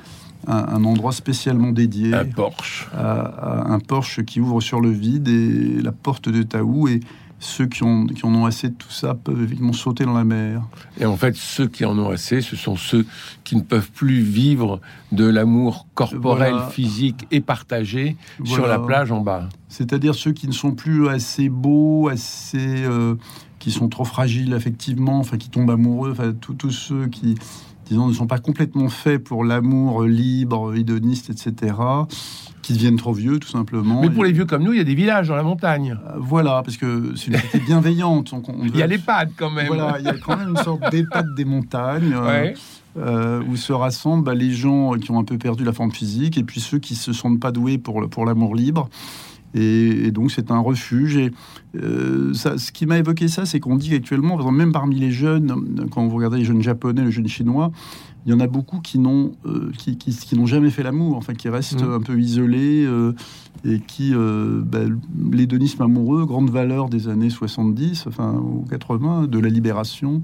un, 0.48 0.84
endroit 0.84 1.12
spécialement 1.12 1.72
dédié. 1.72 2.14
Un 2.14 2.26
porche. 2.26 2.88
À, 2.94 3.72
un 3.72 3.80
porche 3.80 4.24
qui 4.24 4.40
ouvre 4.40 4.62
sur 4.62 4.82
le 4.82 4.90
vide 4.90 5.28
et 5.28 5.82
la 5.82 5.92
porte 5.92 6.30
de 6.30 6.44
Taou. 6.44 6.88
Et 6.88 7.00
ceux 7.40 7.66
qui, 7.66 7.84
ont, 7.84 8.08
qui 8.08 8.26
en 8.26 8.34
ont 8.34 8.46
assez 8.46 8.70
de 8.70 8.74
tout 8.74 8.92
ça 8.92 9.14
peuvent 9.14 9.42
évidemment 9.42 9.74
sauter 9.74 10.06
dans 10.06 10.14
la 10.14 10.24
mer. 10.24 10.62
Et 11.00 11.06
en 11.06 11.18
fait, 11.18 11.36
ceux 11.36 11.68
qui 11.68 11.86
en 11.86 11.98
ont 12.00 12.10
assez, 12.10 12.42
ce 12.42 12.56
sont 12.56 12.76
ceux 12.76 13.06
qui 13.44 13.56
ne 13.56 13.62
peuvent 13.62 13.92
plus 13.92 14.22
vivre 14.22 14.80
de 15.12 15.26
l'amour 15.26 15.86
corporel, 15.94 16.56
physique 16.72 17.28
et 17.32 17.42
partagé 17.42 18.16
sur 18.44 18.68
la 18.68 18.80
plage 18.80 19.12
en 19.12 19.22
bas. 19.22 19.50
C'est-à-dire 19.68 20.16
ceux 20.16 20.32
qui 20.32 20.48
ne 20.48 20.54
sont 20.54 20.72
plus 20.72 21.08
assez 21.08 21.50
beaux, 21.50 22.08
assez... 22.08 22.58
Euh, 22.86 23.16
qui 23.60 23.72
sont 23.72 23.90
trop 23.90 24.06
fragiles 24.06 24.54
effectivement, 24.54 25.20
enfin 25.20 25.38
qui 25.38 25.50
tombent 25.50 25.72
amoureux, 25.72 26.12
enfin 26.12 26.34
tous 26.34 26.72
ceux 26.72 27.08
qui, 27.08 27.36
disons, 27.88 28.08
ne 28.08 28.14
sont 28.14 28.28
pas 28.28 28.40
complètement 28.40 28.90
faits 28.90 29.24
pour 29.24 29.44
l'amour 29.44 30.04
libre, 30.04 30.76
hédoniste, 30.76 31.30
etc., 31.30 31.74
qui 32.62 32.74
deviennent 32.74 32.98
trop 32.98 33.14
vieux, 33.14 33.38
tout 33.40 33.48
simplement. 33.48 34.02
Mais 34.02 34.10
pour 34.10 34.24
les 34.24 34.32
vieux 34.32 34.46
comme 34.46 34.64
nous, 34.64 34.74
il 34.74 34.78
y 34.78 34.82
a 34.82 34.86
des 34.86 34.96
villages 34.96 35.28
dans 35.28 35.36
la 35.36 35.44
montagne. 35.44 35.98
Euh, 36.08 36.14
voilà, 36.18 36.64
parce 36.64 36.78
que 36.78 37.14
c'est 37.16 37.28
une 37.28 37.38
société 37.38 37.60
bienveillante. 37.60 38.34
il 38.64 38.76
y 38.76 38.82
a 38.82 38.88
l'EHPAD 38.88 39.32
quand 39.38 39.52
même. 39.52 39.68
Voilà, 39.68 39.98
il 40.00 40.06
y 40.06 40.10
a 40.10 40.14
quand 40.14 40.36
même 40.36 40.50
une 40.50 40.58
sorte 40.64 40.90
d'EHPAD 40.90 41.36
des 41.36 41.46
montagnes. 41.46 42.16
Euh, 42.16 42.54
euh, 42.98 43.44
où 43.50 43.58
se 43.58 43.74
rassemblent 43.74 44.24
bah, 44.24 44.34
les 44.34 44.54
gens 44.54 44.94
qui 44.94 45.12
ont 45.12 45.20
un 45.20 45.26
peu 45.26 45.38
perdu 45.38 45.66
la 45.66 45.74
forme 45.74 45.92
physique 45.92 46.38
et 46.38 46.46
puis 46.46 46.62
ceux 46.62 46.80
qui 46.80 46.96
se 46.96 47.12
sentent 47.12 47.42
pas 47.42 47.52
doués 47.52 47.78
pour, 47.78 48.10
pour 48.10 48.26
l'amour 48.26 48.56
libre 48.56 48.88
Et, 49.56 50.12
donc 50.12 50.32
c'est 50.32 50.52
un 50.52 50.60
refuge. 50.60 51.18
Et 51.18 51.32
ça, 52.34 52.58
ce 52.58 52.72
qui 52.72 52.86
m'a 52.86 52.98
évoqué 52.98 53.28
ça, 53.28 53.46
c'est 53.46 53.60
qu'on 53.60 53.76
dit 53.76 53.90
qu'actuellement, 53.90 54.52
même 54.52 54.72
parmi 54.72 55.00
les 55.00 55.12
jeunes, 55.12 55.88
quand 55.92 56.06
vous 56.08 56.16
regardez 56.16 56.38
les 56.38 56.46
jeunes 56.46 56.62
japonais, 56.62 57.04
les 57.04 57.12
jeunes 57.12 57.28
chinois, 57.28 57.72
il 58.26 58.32
y 58.32 58.34
en 58.34 58.40
a 58.40 58.48
beaucoup 58.48 58.80
qui 58.80 58.98
n'ont 58.98 59.34
qui, 59.78 59.98
qui, 59.98 60.36
n'ont 60.36 60.46
jamais 60.46 60.72
fait 60.72 60.84
l'amour, 60.84 61.16
enfin 61.16 61.34
qui 61.34 61.48
restent 61.50 61.84
mmh. 61.84 61.94
un 61.94 62.02
peu 62.02 62.20
isolés 62.20 62.88
et 63.64 63.80
qui 63.80 64.14
ben, 64.14 65.00
l'hédonisme 65.32 65.82
amoureux, 65.82 66.26
grande 66.26 66.50
valeur 66.50 66.90
des 66.90 67.08
années 67.08 67.30
70, 67.30 68.06
enfin 68.08 68.34
ou 68.34 68.66
80, 68.70 69.28
de 69.28 69.40
la 69.40 69.50
libération 69.50 70.22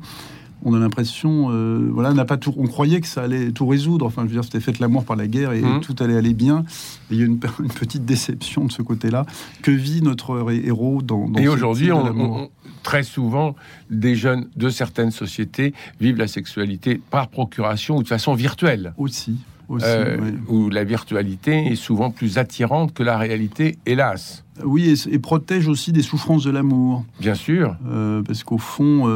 on 0.64 0.74
a 0.74 0.80
l'impression, 0.80 1.48
euh, 1.50 1.90
voilà, 1.92 2.14
n'a 2.14 2.26
pas 2.26 2.38
tout. 2.38 2.54
On 2.58 2.68
croyait 2.68 3.02
que 3.02 3.08
ça 3.08 3.24
allait 3.24 3.52
tout 3.52 3.68
résoudre. 3.68 4.06
Enfin, 4.06 4.24
je 4.24 4.28
veux 4.28 4.34
dire, 4.34 4.44
c'était 4.44 4.60
fait 4.60 4.80
l'amour 4.80 5.06
par 5.06 5.16
la 5.16 5.28
guerre 5.28 5.54
et 5.54 5.62
mmh. 5.62 5.82
tout 5.82 5.96
allait 6.00 6.18
aller 6.18 6.34
bien. 6.34 6.64
il 7.10 7.18
y 7.18 7.22
a 7.22 7.26
une, 7.26 7.40
petite 7.40 8.06
déception 8.06 8.66
de 8.66 8.72
ce 8.72 8.82
côté-là. 8.82 9.26
Que 9.62 9.72
vit 9.72 10.02
notre 10.02 10.52
héros 10.52 11.02
dans, 11.02 11.28
dans 11.28 11.40
Et 11.40 11.48
aujourd'hui, 11.48 11.92
on, 11.92 12.50
très 12.84 13.04
souvent, 13.04 13.56
des 13.90 14.16
jeunes 14.16 14.48
de 14.56 14.70
certaines 14.70 15.12
sociétés 15.12 15.74
vivent 16.00 16.18
la 16.18 16.28
sexualité 16.28 17.02
par 17.10 17.30
procuration 17.30 17.98
ou 17.98 18.04
de 18.04 18.08
façon 18.08 18.34
virtuelle. 18.34 18.94
Aussi. 18.98 19.38
Aussi, 19.70 19.86
euh, 19.88 20.32
Où 20.50 20.70
la 20.70 20.84
virtualité 20.84 21.68
est 21.68 21.76
souvent 21.76 22.12
plus 22.12 22.38
attirante 22.38 22.94
que 22.94 23.04
la 23.04 23.18
réalité, 23.18 23.78
hélas. 23.86 24.44
Oui, 24.66 25.02
et, 25.10 25.20
protège 25.20 25.70
aussi 25.70 25.94
des 25.94 26.02
souffrances 26.02 26.44
de 26.44 26.52
l'amour. 26.52 27.06
Bien 27.22 27.36
sûr. 27.36 27.78
Euh, 27.88 28.22
parce 28.22 28.44
qu'au 28.44 28.58
fond, 28.58 29.08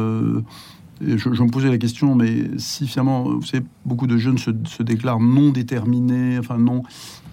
je, 1.00 1.28
me 1.28 1.50
posais 1.50 1.68
la 1.68 1.78
question, 1.78 2.14
mais 2.14 2.50
si 2.58 2.86
finalement, 2.86 3.24
vous 3.24 3.42
savez, 3.42 3.64
beaucoup 3.84 4.06
de 4.06 4.16
jeunes 4.16 4.38
se, 4.38 4.82
déclarent 4.82 5.20
non 5.20 5.50
déterminés, 5.50 6.38
enfin 6.38 6.58
non, 6.58 6.82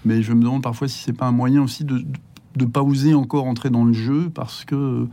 mais 0.05 0.21
je 0.21 0.33
me 0.33 0.41
demande 0.41 0.63
parfois 0.63 0.87
si 0.87 0.99
c'est 0.99 1.13
pas 1.13 1.27
un 1.27 1.31
moyen 1.31 1.61
aussi 1.61 1.83
de 1.83 2.03
ne 2.59 2.65
pas 2.65 2.83
oser 2.83 3.13
encore 3.13 3.45
entrer 3.45 3.69
dans 3.69 3.85
le 3.85 3.93
jeu 3.93 4.29
parce 4.33 4.65
que 4.65 5.07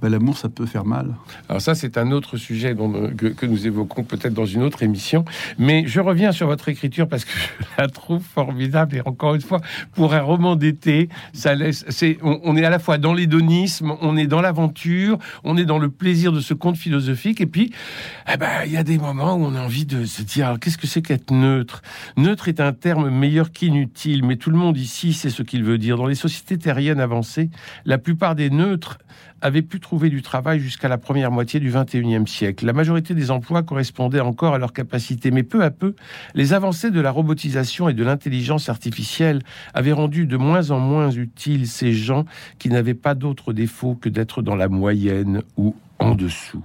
bah, 0.00 0.08
l'amour, 0.08 0.38
ça 0.38 0.48
peut 0.48 0.66
faire 0.66 0.84
mal. 0.84 1.14
Alors 1.48 1.60
ça, 1.60 1.74
c'est 1.74 1.98
un 1.98 2.12
autre 2.12 2.36
sujet 2.36 2.74
dont, 2.74 3.10
que, 3.16 3.46
nous 3.46 3.66
évoquons 3.66 4.04
peut-être 4.04 4.34
dans 4.34 4.46
une 4.46 4.62
autre 4.62 4.82
émission. 4.82 5.24
Mais 5.58 5.84
je 5.86 6.00
reviens 6.00 6.30
sur 6.30 6.46
votre 6.46 6.68
écriture 6.68 7.08
parce 7.08 7.24
que 7.24 7.32
je 7.60 7.64
la 7.78 7.88
trouve 7.88 8.22
formidable. 8.22 8.96
Et 8.96 9.00
encore 9.04 9.34
une 9.34 9.40
fois, 9.40 9.60
pour 9.94 10.14
un 10.14 10.20
roman 10.20 10.54
d'été, 10.56 11.08
ça 11.32 11.54
laisse. 11.54 11.84
On, 12.22 12.56
est 12.56 12.64
à 12.64 12.70
la 12.70 12.78
fois 12.78 12.98
dans 12.98 13.12
l'hédonisme, 13.12 13.94
on 14.00 14.16
est 14.16 14.26
dans 14.26 14.40
l'aventure, 14.40 15.18
on 15.42 15.56
est 15.56 15.64
dans 15.64 15.78
le 15.78 15.88
plaisir 15.88 16.32
de 16.32 16.40
ce 16.40 16.54
conte 16.54 16.76
philosophique. 16.76 17.40
Et 17.40 17.46
puis, 17.46 17.72
eh 18.32 18.36
ben, 18.36 18.64
il 18.66 18.72
y 18.72 18.76
a 18.76 18.84
des 18.84 18.98
moments 18.98 19.34
où 19.34 19.44
on 19.44 19.54
a 19.54 19.60
envie 19.60 19.86
de 19.86 20.04
se 20.04 20.22
dire 20.22 20.56
qu'est-ce 20.60 20.78
que 20.78 20.86
c'est 20.86 21.02
qu'être 21.02 21.32
neutre? 21.32 21.82
Neutre 22.16 22.48
est 22.48 22.60
un 22.60 22.72
terme 22.72 23.10
meilleur 23.10 23.50
qu'inutile, 23.50 24.24
mais 24.24 24.36
tout 24.36 24.50
le 24.50 24.58
monde 24.58 24.78
ici 24.78 25.12
sait 25.12 25.30
ce 25.30 25.42
qu'il 25.42 25.64
veut 25.64 25.78
dire. 25.78 25.96
Dans 25.96 26.06
les 26.06 26.14
sociétés 26.14 26.58
terriennes 26.58 27.00
avancées, 27.00 27.50
la 27.84 27.98
plupart 27.98 28.36
des 28.36 28.50
neutres 28.50 28.98
avaient 29.40 29.62
pu 29.62 29.80
trouver 29.80 30.10
du 30.10 30.22
travail 30.22 30.60
jusqu'à 30.60 30.88
la 30.88 30.98
première 30.98 31.30
moitié 31.30 31.60
du 31.60 31.70
XXIe 31.70 32.26
siècle. 32.26 32.66
La 32.66 32.72
majorité 32.72 33.14
des 33.14 33.30
emplois 33.30 33.62
correspondaient 33.62 34.20
encore 34.20 34.54
à 34.54 34.58
leur 34.58 34.72
capacité, 34.72 35.30
mais 35.30 35.42
peu 35.42 35.62
à 35.62 35.70
peu, 35.70 35.94
les 36.34 36.52
avancées 36.52 36.90
de 36.90 37.00
la 37.00 37.10
robotisation 37.10 37.88
et 37.88 37.94
de 37.94 38.04
l'intelligence 38.04 38.68
artificielle 38.68 39.42
avaient 39.74 39.92
rendu 39.92 40.26
de 40.26 40.36
moins 40.36 40.70
en 40.70 40.78
moins 40.78 41.10
utiles 41.10 41.66
ces 41.66 41.92
gens 41.92 42.24
qui 42.58 42.68
n'avaient 42.68 42.94
pas 42.94 43.14
d'autre 43.14 43.52
défaut 43.52 43.94
que 43.94 44.08
d'être 44.08 44.42
dans 44.42 44.56
la 44.56 44.68
moyenne 44.68 45.42
ou 45.56 45.74
en 45.98 46.14
dessous. 46.14 46.64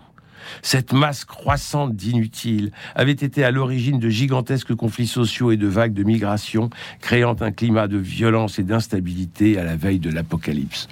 Cette 0.62 0.94
masse 0.94 1.25
croissante 1.25 1.96
d'inutiles 1.96 2.72
avait 2.96 3.12
été 3.12 3.44
à 3.44 3.51
l'origine 3.51 4.00
de 4.00 4.10
gigantesques 4.10 4.75
conflits 4.75 5.08
sociaux 5.08 5.51
et 5.51 5.58
de 5.58 5.68
vagues 5.68 5.94
de 5.94 6.03
migration, 6.03 6.70
créant 7.01 7.36
un 7.39 7.51
climat 7.51 7.88
de 7.88 7.98
violence 7.98 8.60
et 8.60 8.63
d'instabilité 8.63 9.58
à 9.58 9.63
la 9.63 9.75
veille 9.75 10.00
de 10.00 10.10
l'apocalypse. 10.10 10.88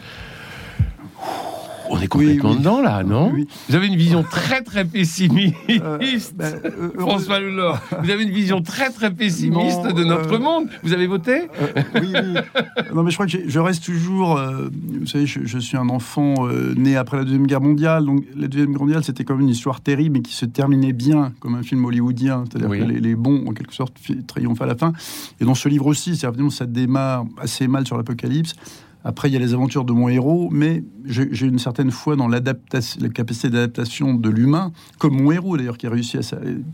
On 1.91 1.99
est 1.99 2.07
complètement 2.07 2.55
dedans 2.55 2.81
là, 2.81 3.03
non 3.03 3.33
Vous 3.67 3.75
avez 3.75 3.87
une 3.87 3.97
vision 3.97 4.23
très 4.23 4.61
très 4.61 4.85
pessimiste, 4.85 5.55
euh, 5.69 5.97
ben, 6.35 6.53
euh, 6.63 6.89
François 6.97 7.41
Lelor. 7.41 7.79
Vous 8.01 8.09
avez 8.09 8.23
une 8.23 8.31
vision 8.31 8.61
très 8.61 8.91
très 8.91 9.11
pessimiste 9.11 9.83
de 9.83 10.03
notre 10.05 10.35
euh, 10.35 10.39
monde. 10.39 10.69
Vous 10.83 10.93
avez 10.93 11.05
voté 11.05 11.49
Oui, 11.95 12.13
oui. 12.13 12.39
Non, 12.95 13.03
mais 13.03 13.11
je 13.11 13.15
crois 13.17 13.27
que 13.27 13.37
je 13.45 13.59
reste 13.59 13.83
toujours. 13.83 14.39
vous 14.39 15.05
savez, 15.05 15.25
je, 15.25 15.59
suis 15.59 15.75
un 15.75 15.89
enfant 15.89 16.47
né 16.77 16.95
après 16.95 17.17
la 17.17 17.23
deuxième 17.23 17.45
guerre 17.45 17.61
mondiale. 17.61 18.05
Donc 18.05 18.23
la 18.37 18.47
deuxième 18.47 18.71
guerre 18.71 18.81
mondiale, 18.81 19.03
c'était 19.03 19.25
comme 19.25 19.41
une 19.41 19.49
histoire 19.49 19.81
terrible, 19.81 20.17
mais 20.17 20.21
qui 20.21 20.33
se 20.33 20.45
terminait 20.45 20.93
bien, 20.93 21.33
comme 21.41 21.55
un 21.55 21.63
film 21.63 21.83
hollywoodien. 21.83 22.45
C'est-à-dire 22.49 22.69
que 22.69 22.91
les, 22.91 23.15
bons, 23.15 23.45
en 23.47 23.53
quelque 23.53 23.73
sorte, 23.73 23.97
triomphent 24.27 24.61
à 24.61 24.65
la 24.65 24.75
fin. 24.75 24.93
Et 25.41 25.45
dans 25.45 25.55
ce 25.55 25.67
livre 25.67 25.87
aussi, 25.87 26.15
c'est 26.15 26.27
ça 26.51 26.65
démarre 26.65 27.25
assez 27.37 27.67
mal 27.67 27.85
sur 27.85 27.97
l'apocalypse. 27.97 28.55
Après, 29.03 29.29
il 29.29 29.33
y 29.33 29.35
a 29.35 29.39
les 29.39 29.53
aventures 29.53 29.83
de 29.83 29.93
mon 29.93 30.09
héros, 30.09 30.49
mais 30.51 30.83
j'ai 31.05 31.45
une 31.45 31.59
certaine 31.59 31.91
foi 31.91 32.15
dans 32.15 32.27
la 32.27 32.39
capacité 32.39 33.49
d'adaptation 33.49 34.13
de 34.13 34.29
l'humain, 34.29 34.71
comme 34.99 35.21
mon 35.21 35.31
héros 35.31 35.57
d'ailleurs, 35.57 35.77
qui 35.77 35.87
a 35.87 35.89
réussi 35.89 36.17
à, 36.17 36.21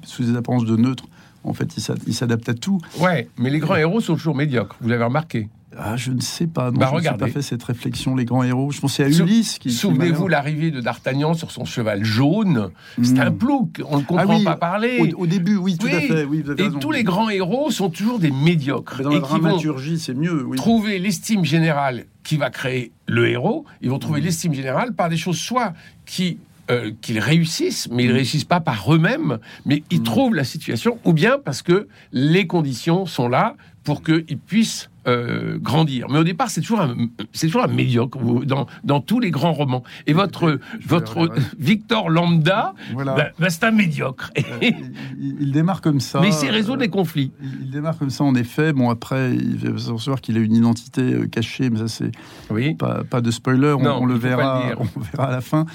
sous 0.04 0.24
des 0.24 0.36
apparences 0.36 0.66
de 0.66 0.76
neutre. 0.76 1.06
En 1.44 1.54
fait, 1.54 1.76
il 2.08 2.14
s'adapte 2.14 2.50
à 2.50 2.54
tout. 2.54 2.80
Ouais, 3.00 3.30
mais 3.38 3.50
les 3.50 3.60
grands 3.60 3.78
héros 3.78 4.02
sont 4.02 4.16
toujours 4.16 4.36
médiocres. 4.36 4.76
Vous 4.82 4.90
l'avez 4.90 5.06
remarqué. 5.06 5.50
Ah, 5.80 5.96
je 5.96 6.12
ne 6.12 6.22
sais 6.22 6.48
pas. 6.48 6.72
Non, 6.72 6.80
bah, 6.80 6.92
je 6.98 7.10
n'ai 7.10 7.18
pas 7.18 7.28
fait 7.28 7.42
cette 7.42 7.64
réflexion. 7.64 8.16
Les 8.16 8.26
grands 8.26 8.44
héros. 8.44 8.72
Je 8.72 8.80
pensais 8.80 9.04
à 9.04 9.10
Ulysse. 9.10 9.60
Qui, 9.60 9.72
Souvenez-vous 9.72 10.28
l'arrivée 10.28 10.72
de 10.72 10.82
D'Artagnan 10.82 11.34
sur 11.34 11.52
son 11.52 11.66
cheval 11.66 12.04
jaune. 12.04 12.70
C'est 13.04 13.20
un 13.20 13.30
hmm. 13.30 13.38
plouc. 13.38 13.82
On 13.88 14.00
ne 14.00 14.04
comprend 14.04 14.40
ah 14.42 14.44
pas 14.44 14.56
parler. 14.56 15.14
Au, 15.18 15.28
début, 15.28 15.56
oui, 15.58 15.78
tout 15.78 15.88
à 15.88 16.02
fait. 16.02 16.24
Oui, 16.24 16.44
Et 16.58 16.70
tous 16.80 16.92
les 16.92 17.04
grands 17.04 17.30
héros 17.30 17.70
sont 17.70 17.90
toujours 17.90 18.20
des 18.20 18.32
médiocres. 18.32 19.02
dans 19.04 19.12
la 19.12 19.20
dramaturgie, 19.20 20.00
c'est 20.00 20.16
mieux. 20.16 20.48
Trouver 20.56 21.00
l'estime 21.00 21.46
générale 21.46 22.06
qui 22.28 22.36
va 22.36 22.50
créer 22.50 22.92
le 23.08 23.30
héros, 23.30 23.64
ils 23.80 23.90
vont 23.90 24.00
trouver 24.00 24.20
mm. 24.20 24.26
l'estime 24.26 24.54
générale 24.54 24.94
par 24.94 25.08
des 25.08 25.16
choses 25.16 25.40
soit 25.40 25.74
qui 26.06 26.40
euh, 26.70 26.92
qu'ils 27.00 27.20
réussissent, 27.20 27.88
mais 27.90 28.04
ils 28.04 28.08
ne 28.08 28.12
mm. 28.12 28.16
réussissent 28.18 28.44
pas 28.44 28.60
par 28.60 28.94
eux-mêmes, 28.94 29.38
mais 29.66 29.84
ils 29.92 30.02
mm. 30.02 30.04
trouvent 30.04 30.36
la 30.36 30.44
situation, 30.44 31.00
ou 31.06 31.14
bien 31.14 31.38
parce 31.40 31.62
que 31.62 31.88
les 32.12 32.46
conditions 32.46 33.06
sont 33.06 33.30
là 33.30 33.56
pour 33.88 34.04
qu'ils 34.04 34.38
puissent 34.38 34.90
euh, 35.08 35.58
grandir. 35.60 36.08
Mais 36.10 36.20
au 36.20 36.26
départ, 36.26 36.50
c'est 36.50 36.60
toujours 36.60 36.82
un, 36.82 36.94
c'est 37.32 37.48
toujours 37.48 37.64
un 37.64 37.70
médiocre 37.70 38.20
dans, 38.44 38.68
dans 38.84 39.00
tous 39.00 39.22
les 39.22 39.32
grands 39.32 39.54
romans. 39.54 39.82
Et 40.08 40.12
votre, 40.12 40.60
votre 40.86 41.30
Victor 41.58 42.10
Lambda, 42.10 42.74
voilà. 42.92 43.16
Bah, 43.16 43.28
bah, 43.40 43.50
c'est 43.50 43.64
un 43.64 43.72
médiocre. 43.72 44.34
il, 44.62 45.54
démarre 45.54 45.80
comme 45.80 46.02
ça. 46.02 46.20
Mais 46.20 46.34
c'est 46.34 46.50
résout 46.50 46.76
des 46.76 46.90
conflits. 46.90 47.32
Il, 47.42 47.72
démarre 47.72 47.98
comme 47.98 48.10
ça, 48.10 48.26
en 48.26 48.36
effet. 48.36 48.74
Bon, 48.74 48.90
après, 48.90 49.34
il 49.34 49.56
va 49.56 49.78
savoir 49.80 50.20
qu'il 50.20 50.36
a 50.36 50.42
une 50.42 50.56
identité 50.56 51.02
euh, 51.02 51.28
cachée, 51.28 51.70
mais 51.70 51.80
ça, 51.80 51.88
c'est 51.88 52.12
oui. 52.50 52.76
pas, 52.76 53.06
pas, 53.06 53.22
de 53.22 53.32
spoiler. 53.32 53.74
On, 53.80 54.06
le 54.06 54.16
verra, 54.16 54.74
on 54.78 55.00
verra 55.00 55.30
à 55.30 55.32
la 55.32 55.40
fin. 55.40 55.66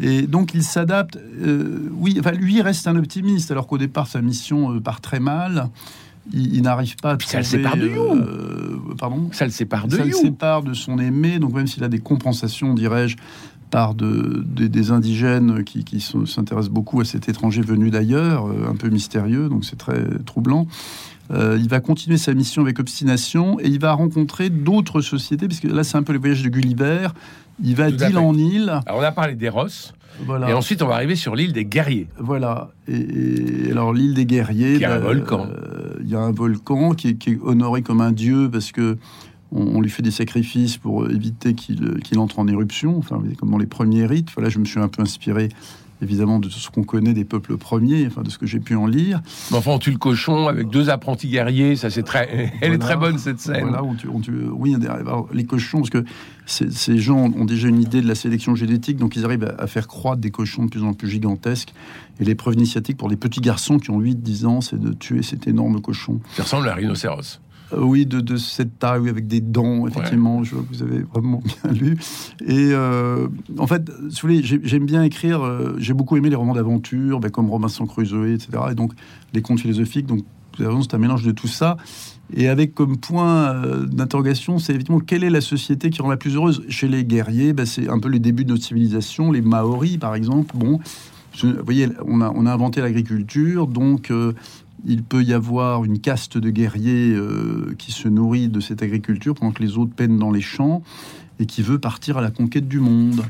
Et 0.00 0.28
donc, 0.28 0.54
il 0.54 0.62
s'adapte. 0.62 1.16
Euh, 1.16 1.90
oui, 1.94 2.16
enfin, 2.20 2.30
lui 2.30 2.62
reste 2.62 2.86
un 2.86 2.94
optimiste, 2.94 3.50
alors 3.50 3.66
qu'au 3.66 3.78
départ, 3.78 4.06
sa 4.06 4.22
mission 4.22 4.78
part 4.78 5.00
très 5.00 5.18
mal 5.18 5.70
il, 6.32 6.62
n'arrive 6.62 6.96
pas 6.96 7.12
à 7.12 7.18
ça 7.24 7.38
le 7.38 7.44
sépare 7.44 7.76
de 7.76 7.88
You. 7.88 8.02
Euh, 8.02 8.80
pardon 8.98 9.28
Ça 9.32 9.44
le 9.44 9.50
sépare 9.50 9.88
de 9.88 9.96
Ça 9.96 10.04
le 10.04 10.12
sépare 10.12 10.62
de 10.62 10.74
son 10.74 10.98
aimé. 10.98 11.38
Donc 11.38 11.54
même 11.54 11.66
s'il 11.66 11.84
a 11.84 11.88
des 11.88 11.98
compensations, 11.98 12.74
dirais-je, 12.74 13.16
par 13.70 13.94
de, 13.94 14.44
des 14.46 14.90
indigènes 14.90 15.64
qui, 15.64 15.84
qui 15.84 16.00
s'intéressent 16.00 16.72
beaucoup 16.72 17.00
à 17.00 17.04
cet 17.04 17.28
étranger 17.28 17.62
venu 17.62 17.90
d'ailleurs, 17.90 18.46
euh, 18.46 18.70
un 18.70 18.76
peu 18.76 18.88
mystérieux, 18.88 19.48
donc 19.48 19.64
c'est 19.64 19.76
très 19.76 20.04
troublant. 20.24 20.66
Euh, 21.32 21.58
il 21.60 21.68
va 21.68 21.80
continuer 21.80 22.18
sa 22.18 22.34
mission 22.34 22.62
avec 22.62 22.78
obstination 22.78 23.58
et 23.58 23.66
il 23.66 23.80
va 23.80 23.92
rencontrer 23.92 24.50
d'autres 24.50 25.00
sociétés, 25.00 25.48
parce 25.48 25.60
que 25.60 25.68
là 25.68 25.82
c'est 25.82 25.96
un 25.96 26.04
peu 26.04 26.12
le 26.12 26.20
voyage 26.20 26.42
de 26.42 26.48
Gulliver. 26.48 27.08
Il 27.62 27.74
va 27.74 27.90
d'île 27.90 28.18
en 28.18 28.34
île. 28.34 28.80
Alors 28.86 29.00
on 29.00 29.02
a 29.02 29.12
parlé 29.12 29.34
d'Eros. 29.34 29.92
Et 30.48 30.52
ensuite, 30.52 30.82
on 30.82 30.86
va 30.86 30.94
arriver 30.94 31.16
sur 31.16 31.36
l'île 31.36 31.52
des 31.52 31.64
guerriers. 31.64 32.08
Voilà. 32.18 32.70
Et, 32.88 33.70
alors, 33.70 33.92
l'île 33.92 34.14
des 34.14 34.26
guerriers. 34.26 34.74
Il 34.74 34.80
y 34.80 34.84
a 34.84 34.94
un 34.94 34.98
bah, 34.98 35.06
volcan. 35.06 35.46
Euh, 35.46 35.75
il 36.06 36.12
y 36.12 36.14
a 36.14 36.20
un 36.20 36.30
volcan 36.30 36.94
qui 36.94 37.08
est, 37.08 37.38
honoré 37.42 37.82
comme 37.82 38.00
un 38.00 38.12
dieu 38.12 38.48
parce 38.50 38.70
que 38.70 38.96
on, 39.52 39.80
lui 39.80 39.90
fait 39.90 40.02
des 40.02 40.10
sacrifices 40.10 40.76
pour 40.76 41.08
éviter 41.10 41.54
qu'il 41.54 42.18
entre 42.18 42.38
en 42.38 42.48
éruption. 42.48 42.96
Enfin, 42.98 43.22
comme 43.38 43.50
dans 43.50 43.58
les 43.58 43.66
premiers 43.66 44.06
rites. 44.06 44.30
Voilà, 44.34 44.48
je 44.48 44.58
me 44.58 44.64
suis 44.64 44.80
un 44.80 44.88
peu 44.88 45.02
inspiré 45.02 45.48
évidemment 46.02 46.38
de 46.38 46.48
ce 46.48 46.70
qu'on 46.70 46.84
connaît 46.84 47.14
des 47.14 47.24
peuples 47.24 47.56
premiers, 47.56 48.06
enfin 48.06 48.22
de 48.22 48.30
ce 48.30 48.38
que 48.38 48.46
j'ai 48.46 48.60
pu 48.60 48.74
en 48.74 48.86
lire. 48.86 49.20
Enfin, 49.52 49.72
on 49.72 49.78
tue 49.78 49.90
le 49.90 49.98
cochon 49.98 50.48
avec 50.48 50.68
deux 50.68 50.90
apprentis 50.90 51.28
guerriers, 51.28 51.76
ça 51.76 51.90
c'est 51.90 52.02
très, 52.02 52.52
elle 52.60 52.72
est 52.72 52.78
très 52.78 52.96
bonne 52.96 53.18
cette 53.18 53.40
scène. 53.40 53.62
Voilà, 53.62 53.82
on 53.82 53.94
tue, 53.94 54.08
on 54.08 54.20
tue, 54.20 54.46
oui, 54.52 54.76
les 55.32 55.44
cochons, 55.44 55.78
parce 55.78 55.90
que 55.90 56.04
ces 56.46 56.98
gens 56.98 57.24
ont 57.24 57.44
déjà 57.44 57.68
une 57.68 57.80
idée 57.80 58.00
de 58.00 58.08
la 58.08 58.14
sélection 58.14 58.54
génétique, 58.54 58.98
donc 58.98 59.16
ils 59.16 59.24
arrivent 59.24 59.52
à, 59.58 59.66
faire 59.66 59.88
croître 59.88 60.20
des 60.20 60.30
cochons 60.30 60.64
de 60.64 60.70
plus 60.70 60.84
en 60.84 60.92
plus 60.92 61.08
gigantesques. 61.08 61.72
Et 62.20 62.24
l'épreuve 62.24 62.54
initiatique 62.54 62.96
pour 62.96 63.08
les 63.08 63.16
petits 63.16 63.40
garçons 63.40 63.78
qui 63.78 63.90
ont 63.90 64.00
8-10 64.00 64.46
ans, 64.46 64.60
c'est 64.60 64.78
de 64.78 64.92
tuer 64.92 65.22
cet 65.22 65.46
énorme 65.48 65.80
cochon. 65.80 66.20
Ça 66.34 66.44
ressemble 66.44 66.68
à 66.68 66.72
un 66.72 66.76
rhinocéros. 66.76 67.40
Euh, 67.72 67.80
oui, 67.80 68.06
de, 68.06 68.36
cette 68.36 68.78
taille, 68.78 69.08
avec 69.08 69.26
des 69.26 69.40
dents, 69.40 69.86
effectivement. 69.86 70.44
Je 70.44 70.54
vois 70.54 70.64
que 70.64 70.74
vous 70.74 70.82
avez 70.82 71.00
vraiment 71.02 71.42
bien 71.64 71.72
lu. 71.72 71.98
Et 72.46 72.70
euh, 72.72 73.28
en 73.58 73.66
fait, 73.66 73.90
j'aime 74.42 74.86
bien 74.86 75.02
écrire. 75.02 75.42
Euh, 75.42 75.74
j'ai 75.78 75.94
beaucoup 75.94 76.16
aimé 76.16 76.30
les 76.30 76.36
romans 76.36 76.54
d'aventure, 76.54 77.20
ben, 77.20 77.30
comme 77.30 77.50
Robinson 77.50 77.86
Crusoe, 77.86 78.34
etc. 78.34 78.50
Et 78.70 78.74
donc, 78.74 78.92
les 79.32 79.42
contes 79.42 79.60
philosophiques. 79.60 80.06
Donc, 80.06 80.20
c'est 80.58 80.94
un 80.94 80.98
mélange 80.98 81.22
de 81.22 81.32
tout 81.32 81.48
ça. 81.48 81.76
Et 82.34 82.48
avec 82.48 82.74
comme 82.74 82.96
point 82.96 83.54
euh, 83.54 83.86
d'interrogation, 83.86 84.58
c'est 84.58 84.74
évidemment 84.74 85.00
quelle 85.00 85.22
est 85.22 85.30
la 85.30 85.40
société 85.40 85.90
qui 85.90 86.02
rend 86.02 86.10
la 86.10 86.16
plus 86.16 86.34
heureuse? 86.34 86.64
Chez 86.68 86.88
les 86.88 87.04
guerriers, 87.04 87.52
bah, 87.52 87.66
c'est 87.66 87.88
un 87.88 87.98
peu 87.98 88.08
les 88.08 88.18
débuts 88.18 88.44
de 88.44 88.50
notre 88.50 88.64
civilisation, 88.64 89.30
les 89.30 89.42
Maoris 89.42 89.98
par 89.98 90.14
exemple. 90.14 90.56
Bon, 90.56 90.80
vous 91.42 91.52
voyez, 91.64 91.88
on 92.04 92.20
a, 92.20 92.30
on 92.34 92.46
a 92.46 92.52
inventé 92.52 92.80
l'agriculture, 92.80 93.66
donc 93.66 94.10
euh, 94.10 94.32
il 94.86 95.02
peut 95.02 95.22
y 95.22 95.32
avoir 95.32 95.84
une 95.84 95.98
caste 95.98 96.38
de 96.38 96.50
guerriers 96.50 97.12
euh, 97.12 97.74
qui 97.78 97.92
se 97.92 98.08
nourrit 98.08 98.48
de 98.48 98.60
cette 98.60 98.82
agriculture 98.82 99.34
pendant 99.34 99.52
que 99.52 99.62
les 99.62 99.76
autres 99.76 99.92
peinent 99.94 100.18
dans 100.18 100.30
les 100.30 100.40
champs 100.40 100.82
et 101.38 101.46
qui 101.46 101.62
veut 101.62 101.78
partir 101.78 102.18
à 102.18 102.22
la 102.22 102.30
conquête 102.30 102.68
du 102.68 102.80
monde. 102.80 103.22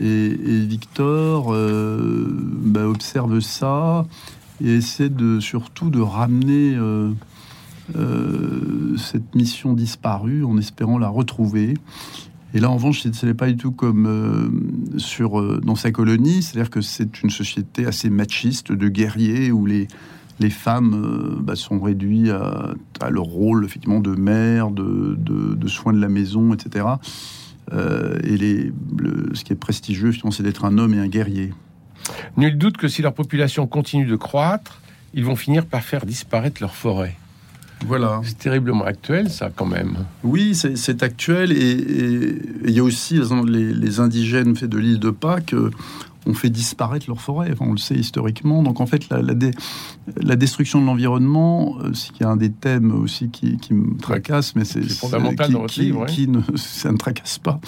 Et, 0.00 0.30
Victor 0.66 1.52
bah, 1.52 2.88
observe 2.88 3.38
ça 3.38 4.06
et 4.62 4.76
essaie 4.76 5.08
de, 5.08 5.38
surtout 5.38 5.90
de 5.90 6.00
ramener 6.00 6.76
euh, 7.96 8.96
cette 8.96 9.34
mission 9.34 9.74
disparue 9.74 10.42
en 10.44 10.56
espérant 10.56 10.98
la 10.98 11.08
retrouver. 11.08 11.74
Et 12.54 12.60
là, 12.60 12.70
en 12.70 12.76
revanche, 12.76 13.02
ce 13.02 13.26
n'est 13.26 13.34
pas 13.34 13.48
du 13.48 13.56
tout 13.56 13.72
comme 13.72 14.06
euh, 14.06 14.98
sur, 14.98 15.38
euh, 15.38 15.60
dans 15.62 15.74
sa 15.74 15.90
colonie, 15.90 16.42
c'est-à-dire 16.42 16.70
que 16.70 16.80
c'est 16.80 17.22
une 17.22 17.30
société 17.30 17.84
assez 17.84 18.08
machiste 18.08 18.72
de 18.72 18.88
guerriers 18.88 19.52
où 19.52 19.66
les, 19.66 19.88
les 20.40 20.50
femmes 20.50 21.38
bah, 21.40 21.56
sont 21.56 21.80
réduites 21.80 22.30
à, 23.00 23.10
leur 23.10 23.24
rôle 23.24 23.64
effectivement 23.64 24.00
de 24.00 24.14
mère, 24.14 24.70
de, 24.70 25.16
de, 25.18 25.68
soins 25.68 25.92
de 25.92 26.00
la 26.00 26.08
maison, 26.08 26.52
etc. 26.52 26.86
et 27.72 28.36
les, 28.36 28.72
ce 29.32 29.44
qui 29.44 29.52
est 29.52 29.56
prestigieux, 29.56 30.12
c'est 30.30 30.42
d'être 30.42 30.64
un 30.64 30.78
homme 30.78 30.94
et 30.94 30.98
un 30.98 31.08
guerrier. 31.08 31.52
Nul 32.36 32.58
doute 32.58 32.76
que 32.76 32.88
si 32.88 33.02
leur 33.02 33.14
population 33.14 33.66
continue 33.66 34.06
de 34.06 34.16
croître, 34.16 34.80
ils 35.14 35.24
vont 35.24 35.36
finir 35.36 35.66
par 35.66 35.82
faire 35.82 36.04
disparaître 36.04 36.60
leur 36.60 36.74
forêt. 36.74 37.16
Voilà. 37.86 38.20
C'est 38.24 38.38
terriblement 38.38 38.84
actuel, 38.84 39.30
ça, 39.30 39.50
quand 39.54 39.66
même. 39.66 39.96
Oui, 40.22 40.54
c'est 40.54 41.02
actuel. 41.02 41.52
Et 41.52 42.38
il 42.64 42.70
y 42.70 42.80
a 42.80 42.82
aussi 42.82 43.20
les, 43.46 43.74
les 43.74 44.00
indigènes 44.00 44.54
de 44.54 44.78
l'île 44.78 44.98
de 44.98 45.10
Pâques 45.10 45.54
ont 46.26 46.34
fait 46.34 46.50
disparaître 46.50 47.06
leur 47.08 47.20
forêt. 47.20 47.54
on 47.60 47.72
le 47.72 47.78
sait 47.78 47.94
historiquement. 47.94 48.62
Donc, 48.62 48.80
en 48.80 48.86
fait, 48.86 49.08
la, 49.10 49.20
la, 49.22 50.36
destruction 50.36 50.80
de 50.80 50.86
l'environnement, 50.86 51.76
euh, 51.80 51.92
c'est 51.92 52.24
un 52.24 52.36
des 52.36 52.50
thèmes 52.50 52.92
aussi 52.92 53.30
qui, 53.30 53.58
me 53.70 53.96
tracasse, 53.98 54.54
mais 54.56 54.64
c'est 54.64 54.82
fondamental 54.82 55.52
dans 55.52 55.60
votre 55.60 55.78
livre. 55.80 56.06
Qui 56.06 56.28
ne, 56.28 56.40
ça 56.56 56.92
ne 56.92 56.96
tracasse 56.96 57.38
pas. 57.38 57.60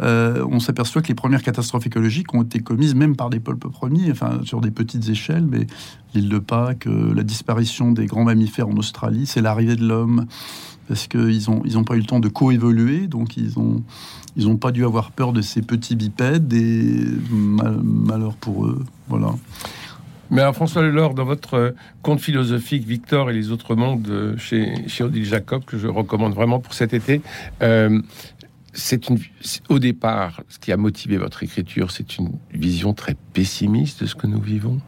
Euh, 0.00 0.44
on 0.48 0.60
s'aperçoit 0.60 1.02
que 1.02 1.08
les 1.08 1.14
premières 1.14 1.42
catastrophes 1.42 1.86
écologiques 1.86 2.32
ont 2.34 2.42
été 2.42 2.60
commises 2.60 2.94
même 2.94 3.16
par 3.16 3.30
des 3.30 3.40
peuples 3.40 3.70
premiers, 3.70 4.10
enfin 4.10 4.40
sur 4.44 4.60
des 4.60 4.70
petites 4.70 5.08
échelles, 5.08 5.46
mais 5.46 5.66
l'île 6.14 6.28
de 6.28 6.38
Pâques, 6.38 6.86
euh, 6.86 7.12
la 7.14 7.22
disparition 7.22 7.90
des 7.90 8.06
grands 8.06 8.24
mammifères 8.24 8.68
en 8.68 8.76
Australie, 8.76 9.26
c'est 9.26 9.40
l'arrivée 9.40 9.76
de 9.76 9.86
l'homme, 9.86 10.26
parce 10.88 11.06
qu'ils 11.06 11.44
n'ont 11.48 11.62
ils 11.64 11.78
ont 11.78 11.84
pas 11.84 11.94
eu 11.94 12.00
le 12.00 12.06
temps 12.06 12.20
de 12.20 12.28
coévoluer, 12.28 13.06
donc 13.06 13.36
ils 13.36 13.58
ont 13.58 13.82
ils 14.36 14.46
n'ont 14.46 14.56
pas 14.56 14.72
dû 14.72 14.84
avoir 14.84 15.12
peur 15.12 15.32
de 15.32 15.42
ces 15.42 15.62
petits 15.62 15.94
bipèdes 15.94 16.52
et 16.52 17.04
malheur 17.30 18.34
pour 18.36 18.66
eux, 18.66 18.84
voilà. 19.08 19.34
Mais 20.30 20.42
François 20.52 20.82
Lelore, 20.82 21.14
dans 21.14 21.24
votre 21.24 21.74
conte 22.02 22.20
philosophique 22.20 22.86
Victor 22.86 23.30
et 23.30 23.32
les 23.32 23.50
autres 23.50 23.74
mondes 23.74 24.34
chez, 24.36 24.86
chez 24.86 25.02
Odile 25.04 25.24
Jacob, 25.24 25.64
que 25.64 25.78
je 25.78 25.86
recommande 25.88 26.34
vraiment 26.34 26.60
pour 26.60 26.74
cet 26.74 26.92
été, 26.92 27.22
euh, 27.62 28.02
c'est 28.74 29.08
une, 29.08 29.18
au 29.68 29.78
départ, 29.78 30.42
ce 30.48 30.58
qui 30.58 30.70
a 30.70 30.76
motivé 30.76 31.16
votre 31.16 31.42
écriture, 31.42 31.90
c'est 31.90 32.18
une 32.18 32.30
vision 32.52 32.92
très 32.92 33.16
pessimiste 33.32 34.02
de 34.02 34.06
ce 34.06 34.14
que 34.14 34.26
nous 34.26 34.40
vivons? 34.40 34.80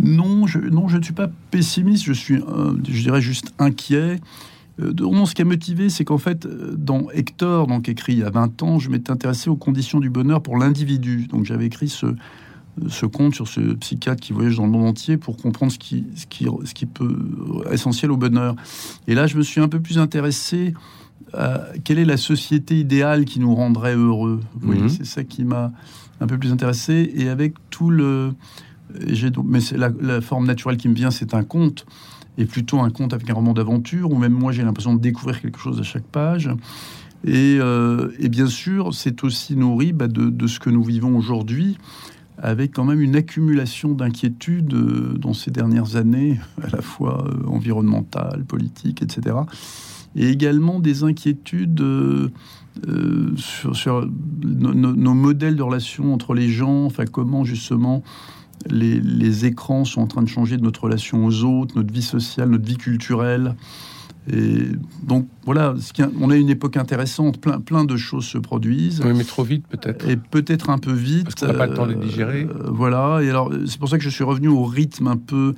Non, 0.00 0.46
je, 0.46 0.58
non, 0.58 0.88
je 0.88 0.98
ne 0.98 1.02
suis 1.02 1.12
pas 1.12 1.28
pessimiste. 1.50 2.04
Je 2.04 2.12
suis, 2.12 2.36
euh, 2.36 2.76
je 2.88 3.02
dirais 3.02 3.20
juste 3.20 3.52
inquiet. 3.58 4.20
Euh, 4.80 4.92
ce 5.26 5.34
qui 5.34 5.42
a 5.42 5.44
motivé, 5.44 5.88
c'est 5.88 6.04
qu'en 6.04 6.18
fait, 6.18 6.46
euh, 6.46 6.74
dans 6.76 7.10
Hector, 7.10 7.66
donc 7.66 7.88
écrit 7.88 8.14
il 8.14 8.18
y 8.18 8.24
a 8.24 8.30
20 8.30 8.62
ans, 8.62 8.78
je 8.78 8.90
m'étais 8.90 9.10
intéressé 9.10 9.48
aux 9.48 9.56
conditions 9.56 10.00
du 10.00 10.10
bonheur 10.10 10.42
pour 10.42 10.56
l'individu. 10.58 11.26
Donc 11.28 11.44
j'avais 11.44 11.66
écrit 11.66 11.88
ce, 11.88 12.06
ce 12.88 13.06
conte 13.06 13.34
sur 13.34 13.48
ce 13.48 13.60
psychiatre 13.74 14.20
qui 14.20 14.32
voyage 14.32 14.56
dans 14.56 14.66
le 14.66 14.72
monde 14.72 14.86
entier 14.86 15.16
pour 15.16 15.36
comprendre 15.36 15.72
ce 15.72 15.78
qui, 15.78 16.04
ce 16.14 16.26
qui, 16.26 16.46
ce 16.64 16.74
qui 16.74 16.86
peut 16.86 17.16
essentiel 17.70 18.10
au 18.10 18.16
bonheur. 18.16 18.54
Et 19.08 19.14
là, 19.14 19.26
je 19.26 19.36
me 19.36 19.42
suis 19.42 19.60
un 19.60 19.68
peu 19.68 19.80
plus 19.80 19.98
intéressé 19.98 20.74
euh, 21.34 21.58
quelle 21.84 21.98
est 21.98 22.04
la 22.04 22.16
société 22.16 22.78
idéale 22.78 23.24
qui 23.24 23.40
nous 23.40 23.54
rendrait 23.54 23.96
heureux 23.96 24.40
mhm. 24.60 24.88
C'est 24.88 25.04
ça 25.04 25.24
qui 25.24 25.44
m'a 25.44 25.72
un 26.20 26.26
peu 26.26 26.38
plus 26.38 26.52
intéressé. 26.52 27.12
Et 27.14 27.28
avec 27.28 27.54
tout 27.70 27.90
le. 27.90 28.32
Mais 29.44 29.60
c'est 29.60 29.76
la, 29.76 30.20
forme 30.20 30.46
naturelle 30.46 30.76
qui 30.76 30.88
me 30.88 30.94
vient, 30.94 31.10
c'est 31.10 31.34
un 31.34 31.42
conte. 31.42 31.86
Et 32.38 32.44
plutôt 32.44 32.80
un 32.80 32.90
conte 32.90 33.12
avec 33.14 33.30
un 33.30 33.34
roman 33.34 33.54
d'aventure, 33.54 34.10
où 34.12 34.16
même 34.16 34.32
moi 34.32 34.52
j'ai 34.52 34.62
l'impression 34.62 34.94
de 34.94 35.00
découvrir 35.00 35.40
quelque 35.40 35.58
chose 35.58 35.80
à 35.80 35.82
chaque 35.82 36.04
page. 36.04 36.50
Et, 37.24 37.58
euh, 37.60 38.10
bien 38.28 38.46
sûr, 38.46 38.94
c'est 38.94 39.24
aussi 39.24 39.56
nourri 39.56 39.92
bah, 39.92 40.06
de, 40.06 40.46
ce 40.46 40.60
que 40.60 40.70
nous 40.70 40.84
vivons 40.84 41.16
aujourd'hui, 41.16 41.78
avec 42.38 42.72
quand 42.74 42.84
même 42.84 43.00
une 43.00 43.16
accumulation 43.16 43.92
d'inquiétudes 43.92 44.74
euh, 44.74 45.14
dans 45.18 45.32
ces 45.32 45.50
dernières 45.50 45.96
années, 45.96 46.38
à 46.62 46.68
la 46.68 46.82
fois 46.82 47.26
environnementales, 47.46 48.44
politiques, 48.44 49.02
etc 49.02 49.36
et 50.16 50.30
également 50.30 50.80
des 50.80 51.04
inquiétudes 51.04 51.80
euh, 51.80 52.30
euh, 52.88 53.36
sur, 53.36 54.08
nos 54.42 55.14
modèles 55.14 55.56
de 55.56 55.62
relations 55.62 56.12
entre 56.12 56.34
les 56.34 56.48
gens, 56.48 56.86
enfin 56.86 57.04
comment 57.04 57.44
justement 57.44 58.02
les, 58.68 59.44
écrans 59.44 59.84
sont 59.84 60.00
en 60.00 60.06
train 60.06 60.22
de 60.22 60.28
changer 60.28 60.56
de 60.56 60.62
notre 60.62 60.84
relation 60.84 61.26
aux 61.26 61.44
autres, 61.44 61.76
notre 61.76 61.92
vie 61.92 62.02
sociale, 62.02 62.50
notre 62.50 62.66
vie 62.66 62.76
culturelle. 62.76 63.54
Et 64.32 64.62
donc 65.04 65.28
voilà, 65.44 65.74
on 66.20 66.30
a 66.30 66.36
une 66.36 66.48
époque 66.48 66.76
intéressante, 66.76 67.40
plein, 67.40 67.60
plein 67.60 67.84
de 67.84 67.96
choses 67.96 68.24
se 68.24 68.38
produisent. 68.38 69.00
Oui, 69.04 69.12
mais 69.14 69.22
trop 69.22 69.44
vite 69.44 69.64
peut-être. 69.68 70.08
Et 70.08 70.16
peut-être 70.16 70.70
un 70.70 70.78
peu 70.78 70.92
vite. 70.92 71.24
Parce 71.24 71.36
qu'on 71.36 71.46
n'a 71.46 71.54
pas 71.54 71.66
le 71.66 71.74
temps 71.74 71.86
de 71.86 71.94
digérer. 71.94 72.42
Euh, 72.42 72.70
voilà, 72.70 73.20
et 73.22 73.30
alors 73.30 73.52
c'est 73.66 73.78
pour 73.78 73.88
ça 73.88 73.98
que 73.98 74.04
je 74.04 74.10
suis 74.10 74.24
revenu 74.24 74.48
au 74.48 74.64
rythme 74.64 75.06
un 75.06 75.16
peu 75.16 75.54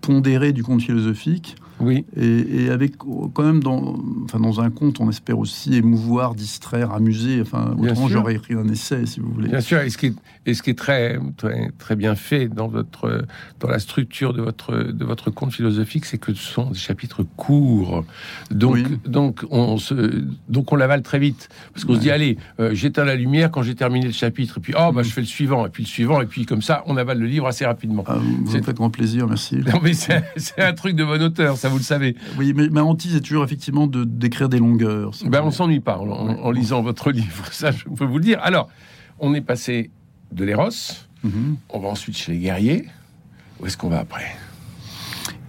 pondéré 0.00 0.52
du 0.52 0.62
conte 0.62 0.82
philosophique. 0.82 1.56
Oui. 1.82 2.04
Et, 2.16 2.70
avec 2.70 2.96
quand 2.96 3.42
même 3.42 3.62
dans, 3.62 3.96
enfin, 4.24 4.38
dans 4.40 4.60
un 4.60 4.70
conte, 4.70 5.00
on 5.00 5.10
espère 5.10 5.38
aussi 5.38 5.74
émouvoir, 5.74 6.34
distraire, 6.34 6.92
amuser. 6.92 7.40
Enfin, 7.40 7.74
autrement, 7.78 8.08
j'aurais 8.08 8.36
écrit 8.36 8.54
un 8.54 8.68
essai, 8.68 9.04
si 9.06 9.20
vous 9.20 9.30
voulez. 9.30 9.48
Bien 9.48 9.60
sûr. 9.60 9.80
Et 9.80 9.90
ce 9.90 9.98
qui 9.98 10.06
est, 10.06 10.14
et 10.46 10.54
ce 10.54 10.62
qui 10.62 10.70
est 10.70 10.78
très, 10.78 11.18
très, 11.36 11.70
très, 11.78 11.96
bien 11.96 12.14
fait 12.14 12.48
dans 12.48 12.68
votre, 12.68 13.24
dans 13.60 13.68
la 13.68 13.78
structure 13.78 14.32
de 14.32 14.40
votre, 14.40 14.74
de 14.74 15.04
votre 15.04 15.30
conte 15.30 15.52
philosophique, 15.52 16.04
c'est 16.04 16.18
que 16.18 16.32
ce 16.32 16.52
sont 16.52 16.70
des 16.70 16.78
chapitres 16.78 17.24
courts. 17.36 18.04
Donc, 18.50 18.78
donc 19.04 19.44
on 19.50 19.78
se, 19.78 20.24
donc 20.48 20.72
on 20.72 20.76
l'avale 20.76 21.02
très 21.02 21.18
vite. 21.18 21.48
Parce 21.72 21.84
qu'on 21.84 21.94
se 21.94 22.00
dit, 22.00 22.10
allez, 22.10 22.38
euh, 22.60 22.74
j'éteins 22.74 23.04
la 23.04 23.16
lumière 23.16 23.50
quand 23.50 23.62
j'ai 23.62 23.74
terminé 23.74 24.06
le 24.06 24.12
chapitre. 24.12 24.58
Et 24.58 24.60
puis, 24.60 24.74
oh, 24.76 24.92
bah, 24.92 25.02
mm. 25.02 25.04
je 25.04 25.10
fais 25.10 25.20
le 25.20 25.26
suivant. 25.26 25.66
Et 25.66 25.68
puis 25.68 25.82
le 25.82 25.88
suivant. 25.88 26.20
Et 26.20 26.26
puis 26.26 26.46
comme 26.46 26.62
ça, 26.62 26.82
on 26.86 26.96
avale 26.96 27.18
le 27.18 27.26
livre 27.26 27.46
assez 27.46 27.66
rapidement. 27.66 28.04
Ah, 28.06 28.16
vous 28.16 28.56
me 28.56 28.62
faites 28.62 28.76
grand 28.76 28.90
plaisir, 28.90 29.26
merci. 29.26 29.56
Non, 29.72 29.80
mais 29.82 29.92
c'est 29.94 30.22
un 30.58 30.72
truc 30.74 30.96
de 30.96 31.04
bon 31.04 31.22
auteur. 31.22 31.56
Ça 31.56 31.70
vous 31.72 31.78
le 31.78 31.84
savez. 31.84 32.16
Oui, 32.38 32.52
mais 32.54 32.68
ma 32.68 32.84
hantise 32.84 33.16
est 33.16 33.20
toujours 33.20 33.44
effectivement 33.44 33.86
de 33.86 34.04
d'écrire 34.04 34.48
des 34.48 34.58
longueurs. 34.58 35.10
Ben, 35.26 35.42
on 35.42 35.50
s'ennuie 35.50 35.80
pas 35.80 35.98
en, 35.98 36.50
lisant 36.50 36.82
votre 36.82 37.10
livre, 37.10 37.46
ça 37.52 37.70
je 37.70 37.84
peux 37.84 38.04
vous 38.04 38.18
le 38.18 38.24
dire. 38.24 38.38
Alors, 38.42 38.68
on 39.18 39.34
est 39.34 39.40
passé 39.40 39.90
de 40.30 40.44
l'Eros, 40.44 40.70
mhm. 41.22 41.56
on 41.68 41.78
va 41.78 41.88
ensuite 41.88 42.16
chez 42.16 42.32
les 42.32 42.38
guerriers. 42.38 42.84
Où 43.60 43.66
est-ce 43.66 43.76
qu'on 43.76 43.88
va 43.88 44.00
après? 44.00 44.36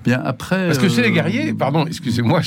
Bien 0.04 0.22
après. 0.24 0.68
Parce 0.68 0.78
que 0.78 0.89
chez 0.89 1.02
les 1.02 1.10
euh, 1.10 1.12
guerriers, 1.12 1.54
pardon, 1.54 1.86
excusez-moi, 1.86 2.42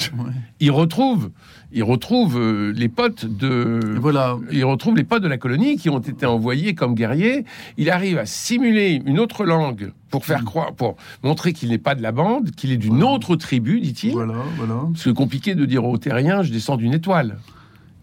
ils 0.61 0.71
retrouvent 0.71 1.31
il 1.73 1.83
retrouve 1.83 2.39
euh, 2.39 2.73
les 2.75 2.89
potes 2.89 3.27
de 3.27 3.81
voilà. 4.01 4.39
il 4.53 4.65
retrouve 4.65 4.97
les 4.97 5.05
potes 5.05 5.23
de 5.23 5.29
la 5.29 5.37
colonie 5.37 5.77
qui 5.77 5.91
ont 5.91 5.99
été 5.99 6.25
envoyés 6.25 6.75
comme 6.75 6.95
guerriers. 6.95 7.45
Il 7.77 7.91
arrive 7.91 8.19
à 8.19 8.27
simuler 8.27 9.03
une 9.05 9.19
autre 9.19 9.45
langue 9.45 9.93
pour 10.11 10.25
faire 10.25 10.43
mm. 10.43 10.47
croire, 10.47 10.73
pour 10.73 10.97
montrer 11.23 11.53
qu'il 11.53 11.71
n'est 11.71 11.79
pas 11.79 11.95
de 11.95 12.03
la 12.03 12.13
bande, 12.13 12.53
qu'il 12.53 12.73
est 12.73 12.77
d'une 12.77 13.03
autre 13.03 13.37
tribu, 13.37 13.81
dit-il. 13.81 14.13
Voilà, 14.13 14.37
voilà. 14.57 14.89
C'est 14.95 15.13
compliqué 15.13 15.55
de 15.55 15.65
dire 15.65 15.85
aux 15.85 15.99
terriens, 15.99 16.43
je 16.43 16.53
descends 16.53 16.77
d'une 16.77 16.95
étoile. 16.95 17.39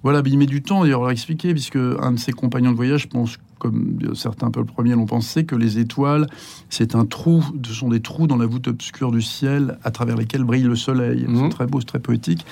Voilà, 0.04 0.22
il 0.26 0.38
met 0.38 0.46
du 0.46 0.62
temps 0.62 0.84
d'ailleurs 0.84 1.00
à 1.00 1.04
leur 1.04 1.12
expliquer, 1.12 1.54
puisque 1.54 1.78
un 1.78 2.12
de 2.12 2.20
ses 2.20 2.34
compagnons 2.34 2.72
de 2.72 2.76
voyage 2.76 3.08
pense 3.08 3.38
comme 3.64 3.98
certains 4.14 4.52
peuples 4.52 4.72
premiers 4.72 4.94
l'ont 4.94 5.06
pensé, 5.06 5.46
que 5.46 5.56
les 5.56 5.80
étoiles, 5.80 6.28
c'est 6.70 6.96
un 6.96 7.06
trou, 7.06 7.44
ce 7.66 7.74
sont 7.74 7.90
des 7.90 8.02
trous 8.02 8.28
dans 8.28 8.38
la 8.38 8.46
voûte 8.46 8.68
obscure 8.68 9.12
du 9.12 9.22
ciel 9.22 9.78
à 9.84 9.92
travers 9.92 10.18
lesquels 10.18 10.44
brille 10.44 10.64
le 10.64 10.76
soleil. 10.76 11.26
C'est 11.26 11.32
mhm. 11.32 11.50
très 11.50 11.66
beau, 11.66 11.80
c'est 11.80 11.88
très 11.88 12.00
poétique. 12.00 12.46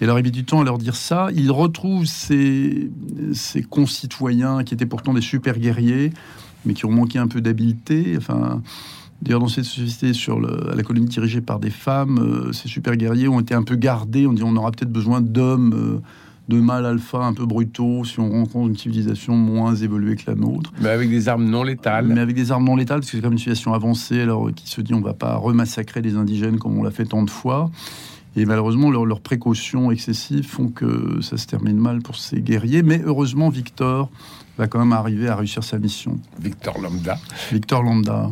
Et 0.00 0.04
il 0.04 0.10
arrive 0.10 0.30
du 0.30 0.44
temps 0.44 0.60
à 0.60 0.64
leur 0.64 0.78
dire 0.78 0.96
ça. 0.96 1.28
Il 1.34 1.50
retrouve 1.50 2.06
ses, 2.06 2.90
ses, 3.32 3.62
concitoyens 3.62 4.64
qui 4.64 4.74
étaient 4.74 4.86
pourtant 4.86 5.14
des 5.14 5.20
super 5.20 5.58
guerriers, 5.58 6.12
mais 6.64 6.74
qui 6.74 6.84
ont 6.86 6.92
manqué 6.92 7.18
un 7.18 7.28
peu 7.28 7.40
d'habileté. 7.40 8.14
Enfin, 8.16 8.62
D'ailleurs, 9.22 9.40
dans 9.40 9.48
cette 9.48 9.64
société 9.64 10.12
sur 10.12 10.36
à 10.70 10.74
la 10.74 10.82
colonie 10.82 11.06
dirigée 11.06 11.40
par 11.40 11.58
des 11.58 11.70
femmes, 11.70 12.18
euh, 12.18 12.52
ces 12.52 12.68
super 12.68 12.96
guerriers 12.96 13.28
ont 13.28 13.40
été 13.40 13.54
un 13.54 13.62
peu 13.62 13.74
gardés. 13.74 14.26
On 14.26 14.32
dit 14.32 14.42
on 14.42 14.54
aura 14.56 14.70
peut-être 14.72 14.92
besoin 14.92 15.20
d'hommes. 15.20 15.72
Euh, 15.74 16.00
de 16.48 16.60
mâles 16.60 16.86
alpha 16.86 17.18
un 17.18 17.32
peu 17.32 17.44
brutaux 17.44 18.04
si 18.04 18.20
on 18.20 18.30
rencontre 18.30 18.68
une 18.68 18.76
civilisation 18.76 19.34
moins 19.34 19.74
évoluée 19.74 20.16
que 20.16 20.30
la 20.30 20.36
nôtre. 20.36 20.72
Mais 20.80 20.90
avec 20.90 21.10
des 21.10 21.28
armes 21.28 21.44
non 21.44 21.62
létales. 21.62 22.06
Mais 22.06 22.20
avec 22.20 22.36
des 22.36 22.52
armes 22.52 22.64
non 22.64 22.76
létales, 22.76 23.00
parce 23.00 23.10
que 23.10 23.16
c'est 23.16 23.22
comme 23.22 23.32
une 23.32 23.38
civilisation 23.38 23.74
avancée, 23.74 24.20
alors 24.20 24.50
qui 24.54 24.68
se 24.68 24.80
dit 24.80 24.94
on 24.94 25.00
va 25.00 25.14
pas 25.14 25.36
remassacrer 25.36 26.02
les 26.02 26.16
indigènes 26.16 26.58
comme 26.58 26.78
on 26.78 26.82
l'a 26.82 26.90
fait 26.90 27.06
tant 27.06 27.22
de 27.22 27.30
fois. 27.30 27.70
Et 28.36 28.44
malheureusement, 28.44 28.90
leurs 28.90 29.20
précautions 29.20 29.90
excessives 29.90 30.46
font 30.46 30.68
que 30.68 31.22
ça 31.22 31.38
se 31.38 31.46
termine 31.46 31.78
mal 31.78 32.02
pour 32.02 32.16
ces 32.16 32.42
guerriers. 32.42 32.82
Mais 32.82 33.00
heureusement, 33.02 33.48
Victor 33.48 34.10
va 34.58 34.66
quand 34.66 34.78
même 34.78 34.92
arriver 34.92 35.28
à 35.28 35.36
réussir 35.36 35.64
sa 35.64 35.78
mission. 35.78 36.18
Victor 36.38 36.78
Lambda. 36.78 37.18
Victor 37.50 37.82
Lambda. 37.82 38.30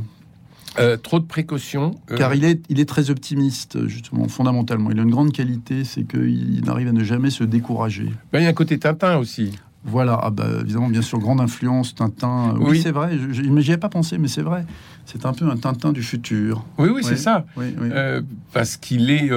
Euh, 0.78 0.96
trop 0.96 1.20
de 1.20 1.24
précautions. 1.24 1.94
Euh, 2.10 2.16
Car 2.16 2.34
il 2.34 2.44
est, 2.44 2.64
il 2.68 2.80
est 2.80 2.88
très 2.88 3.10
optimiste, 3.10 3.86
justement, 3.86 4.28
fondamentalement. 4.28 4.90
Il 4.90 4.98
a 4.98 5.02
une 5.02 5.10
grande 5.10 5.32
qualité, 5.32 5.84
c'est 5.84 6.04
qu'il 6.04 6.62
arrive 6.68 6.88
à 6.88 6.92
ne 6.92 7.04
jamais 7.04 7.30
se 7.30 7.44
décourager. 7.44 8.10
Ben, 8.32 8.40
il 8.40 8.44
y 8.44 8.46
a 8.46 8.50
un 8.50 8.54
côté 8.54 8.78
Tintin 8.78 9.16
aussi. 9.16 9.52
Voilà, 9.86 10.18
ah 10.22 10.30
bah, 10.30 10.46
évidemment, 10.62 10.88
bien 10.88 11.02
sûr, 11.02 11.18
grande 11.18 11.40
influence, 11.40 11.94
Tintin. 11.94 12.54
Oui, 12.58 12.80
c'est 12.80 12.90
vrai, 12.90 13.18
je, 13.18 13.42
n'y 13.42 13.70
ai 13.70 13.76
pas 13.76 13.90
pensé, 13.90 14.16
mais 14.16 14.28
c'est 14.28 14.42
vrai. 14.42 14.64
C'est 15.04 15.26
un 15.26 15.34
peu 15.34 15.46
un 15.46 15.56
Tintin 15.58 15.92
du 15.92 16.02
futur. 16.02 16.64
Oui, 16.78 16.88
oui, 16.88 17.04
c'est 17.04 17.18
ça. 17.18 17.44
Euh, 17.58 18.22
parce 18.54 18.78
qu'il 18.78 19.10
est. 19.10 19.30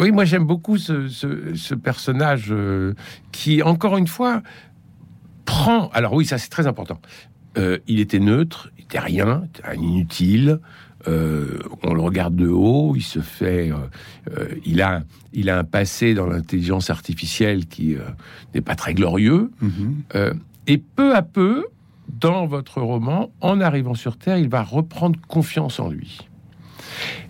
oui, 0.00 0.10
moi 0.12 0.24
j'aime 0.24 0.44
beaucoup 0.44 0.78
ce, 0.78 1.08
ce 1.08 1.74
personnage 1.74 2.54
qui, 3.32 3.62
encore 3.62 3.98
une 3.98 4.08
fois, 4.08 4.42
prend. 5.44 5.90
Alors 5.90 6.14
oui, 6.14 6.24
ça 6.24 6.38
c'est 6.38 6.48
très 6.48 6.66
important. 6.66 6.98
il 7.86 8.00
était 8.00 8.18
neutre, 8.18 8.70
c'était 8.86 9.00
rien, 9.00 9.42
un 9.64 9.74
inutile. 9.74 10.60
Euh, 11.08 11.58
on 11.82 11.94
le 11.94 12.00
regarde 12.00 12.34
de 12.34 12.48
haut, 12.48 12.94
il 12.96 13.02
se 13.02 13.20
fait, 13.20 13.70
euh, 13.70 13.76
euh, 14.36 14.48
il 14.64 14.82
a, 14.82 15.02
il 15.32 15.50
a 15.50 15.58
un 15.58 15.64
passé 15.64 16.14
dans 16.14 16.26
l'intelligence 16.26 16.90
artificielle 16.90 17.66
qui 17.66 17.96
n'est 18.54 18.60
pas 18.60 18.74
très 18.74 18.94
glorieux. 18.94 19.50
Mhm. 19.60 20.04
et 20.66 20.78
peu 20.78 21.14
à 21.14 21.22
peu, 21.22 21.66
dans 22.08 22.46
votre 22.46 22.80
roman, 22.80 23.30
en 23.40 23.60
arrivant 23.60 23.94
sur 23.94 24.16
Terre, 24.16 24.38
il 24.38 24.48
va 24.48 24.62
reprendre 24.62 25.18
confiance 25.28 25.78
en 25.80 25.90
lui. 25.90 26.28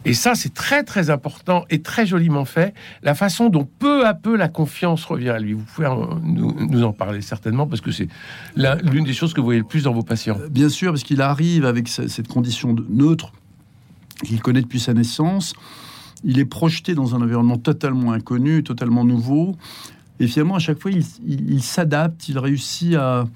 Et 0.05 0.15
ça, 0.15 0.35
c'est 0.35 0.55
très 0.55 0.85
très 0.85 1.11
important 1.11 1.65
et 1.71 1.83
très 1.83 2.07
joliment 2.07 2.45
fait. 2.45 2.75
La 3.03 3.15
façon 3.15 3.49
dont 3.49 3.69
peu 3.79 4.07
à 4.07 4.15
peu 4.15 4.37
la 4.37 4.49
confiance 4.49 5.05
revient 5.05 5.31
à 5.31 5.39
lui. 5.39 5.53
Vous 5.53 5.65
pouvez 5.65 5.89
nous, 6.23 6.83
en 6.85 6.93
parler 6.93 7.21
certainement 7.21 7.67
parce 7.67 7.81
que 7.81 7.91
c'est 7.91 8.09
l'une 8.57 9.05
des 9.05 9.13
choses 9.13 9.35
que 9.35 9.41
vous 9.41 9.47
voyez 9.47 9.61
le 9.61 9.67
plus 9.67 9.85
dans 9.85 9.93
vos 9.93 10.03
patients. 10.03 10.39
Euh, 10.41 10.49
bien 10.49 10.69
sûr, 10.69 10.93
parce 10.93 11.03
qu'il 11.03 11.21
arrive 11.21 11.65
avec 11.65 11.89
cette 11.89 12.29
condition 12.29 12.73
de 12.73 12.85
neutre 12.89 13.33
qu'il 14.25 14.41
connaît 14.41 14.63
depuis 14.63 14.81
sa 14.81 14.95
naissance. 14.95 15.55
Il 16.25 16.39
est 16.39 16.47
projeté 16.47 16.95
dans 16.95 17.15
un 17.15 17.21
environnement 17.21 17.59
totalement 17.59 18.13
inconnu, 18.13 18.63
totalement 18.63 19.05
nouveau. 19.05 19.57
Et 20.19 20.27
finalement, 20.27 20.55
à 20.55 20.61
chaque 20.61 20.81
fois, 20.81 20.91
il 20.91 21.63
s'adapte, 21.63 22.29
il 22.29 22.39
réussit 22.39 22.95
à, 22.95 23.27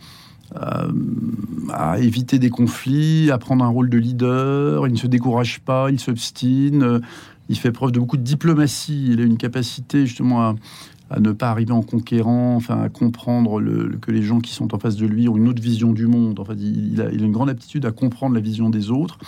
à 0.55 1.99
éviter 2.01 2.39
des 2.39 2.51
conflits, 2.51 3.31
à 3.31 3.39
prendre 3.39 3.65
un 3.65 3.69
rôle 3.69 3.89
de 3.89 3.99
leader. 3.99 4.87
Il 4.87 4.93
ne 4.93 4.99
se 4.99 5.07
décourage 5.07 5.61
pas, 5.61 5.91
il 5.91 6.01
s'obstine. 6.01 7.01
Il 7.49 7.59
fait 7.59 7.73
preuve 7.73 7.91
de 7.91 7.99
beaucoup 7.99 8.17
de 8.17 8.23
diplomatie. 8.23 9.09
Il 9.11 9.21
a 9.21 9.25
une 9.25 9.37
capacité 9.37 10.07
justement 10.07 10.57
à, 11.11 11.19
ne 11.19 11.33
pas 11.33 11.51
arriver 11.51 11.73
en 11.73 11.83
conquérant, 11.83 12.55
enfin 12.55 12.81
à 12.81 12.89
comprendre 12.89 13.61
que 14.01 14.13
les 14.13 14.23
gens 14.23 14.39
qui 14.39 14.53
sont 14.53 14.73
en 14.73 14.79
face 14.79 14.95
de 14.95 15.07
lui 15.07 15.29
ont 15.29 15.37
une 15.37 15.49
autre 15.49 15.61
vision 15.61 15.93
du 15.93 16.07
monde. 16.07 16.39
En 16.39 16.45
il, 16.55 17.03
a, 17.03 17.11
une 17.11 17.33
grande 17.33 17.51
aptitude 17.51 17.85
à 17.87 17.91
comprendre 17.91 18.37
la 18.37 18.41
vision 18.41 18.71
des 18.71 18.93
autres. 18.93 19.19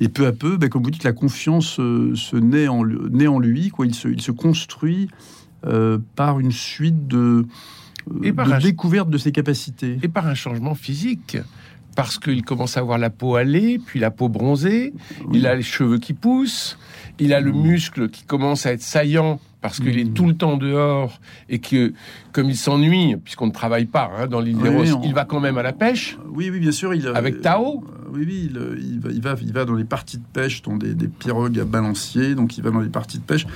Et 0.00 0.08
peu 0.08 0.26
à 0.26 0.32
peu, 0.32 0.56
ben, 0.56 0.68
comme 0.68 0.82
vous 0.82 0.90
dites, 0.90 1.04
la 1.04 1.12
confiance 1.12 1.78
euh, 1.78 2.16
se 2.16 2.36
naît 2.36 2.66
en, 2.66 2.82
lui. 2.82 3.68
Quoi. 3.68 3.86
Il, 3.86 3.94
se, 3.94 4.30
construit 4.32 5.08
euh, 5.64 5.98
par 6.16 6.40
une 6.40 6.50
suite 6.50 7.06
de, 7.06 7.46
et 8.22 8.32
par 8.32 8.48
de 8.48 8.62
découverte 8.62 9.10
de 9.10 9.18
ses 9.18 9.32
capacités. 9.32 9.98
Et 10.02 10.08
par 10.08 10.26
un 10.26 10.34
changement 10.34 10.74
physique. 10.74 11.38
Parce 11.96 12.18
qu'il 12.18 12.42
commence 12.42 12.76
à 12.76 12.80
avoir 12.80 12.98
la 12.98 13.10
peau 13.10 13.36
allée, 13.36 13.78
puis 13.78 14.00
la 14.00 14.10
peau 14.10 14.28
bronzée, 14.28 14.92
il 15.32 15.46
a 15.46 15.54
les 15.54 15.62
cheveux 15.62 15.98
qui 15.98 16.12
poussent, 16.12 16.76
il 17.20 17.32
a 17.32 17.40
le 17.40 17.52
mmh. 17.52 17.62
muscle 17.62 18.08
qui 18.08 18.24
commence 18.24 18.66
à 18.66 18.72
être 18.72 18.82
saillant 18.82 19.38
parce 19.60 19.78
qu'il 19.78 19.98
est 19.98 20.04
mmh. 20.04 20.12
tout 20.12 20.26
le 20.26 20.34
temps 20.34 20.56
dehors 20.56 21.20
et 21.48 21.60
que, 21.60 21.94
comme 22.32 22.50
il 22.50 22.56
s'ennuie, 22.56 23.16
puisqu'on 23.16 23.46
ne 23.46 23.52
travaille 23.52 23.86
pas 23.86 24.10
hein, 24.18 24.26
dans 24.26 24.40
l'île 24.40 24.58
des 24.58 24.68
Roses, 24.68 24.98
il 25.04 25.14
va 25.14 25.24
quand 25.24 25.38
même 25.38 25.56
à 25.56 25.62
la 25.62 25.72
pêche. 25.72 26.18
Oui, 26.32 26.50
oui, 26.50 26.58
bien 26.58 26.72
sûr. 26.72 26.92
Il, 26.94 27.06
avec 27.06 27.40
Tao 27.40 27.84
euh, 27.86 28.08
Oui, 28.12 28.24
oui, 28.26 28.50
il, 28.52 29.00
va, 29.00 29.10
il, 29.10 29.22
va, 29.22 29.36
il 29.40 29.52
va 29.52 29.64
dans 29.64 29.74
les 29.74 29.84
parties 29.84 30.18
de 30.18 30.24
pêche, 30.32 30.62
dans 30.62 30.76
des, 30.76 30.94
des 30.94 31.08
pirogues 31.08 31.60
à 31.60 31.64
balancier, 31.64 32.34
donc 32.34 32.58
il 32.58 32.64
va 32.64 32.72
dans 32.72 32.80
les 32.80 32.90
parties 32.90 33.18
de 33.18 33.24
pêche. 33.24 33.46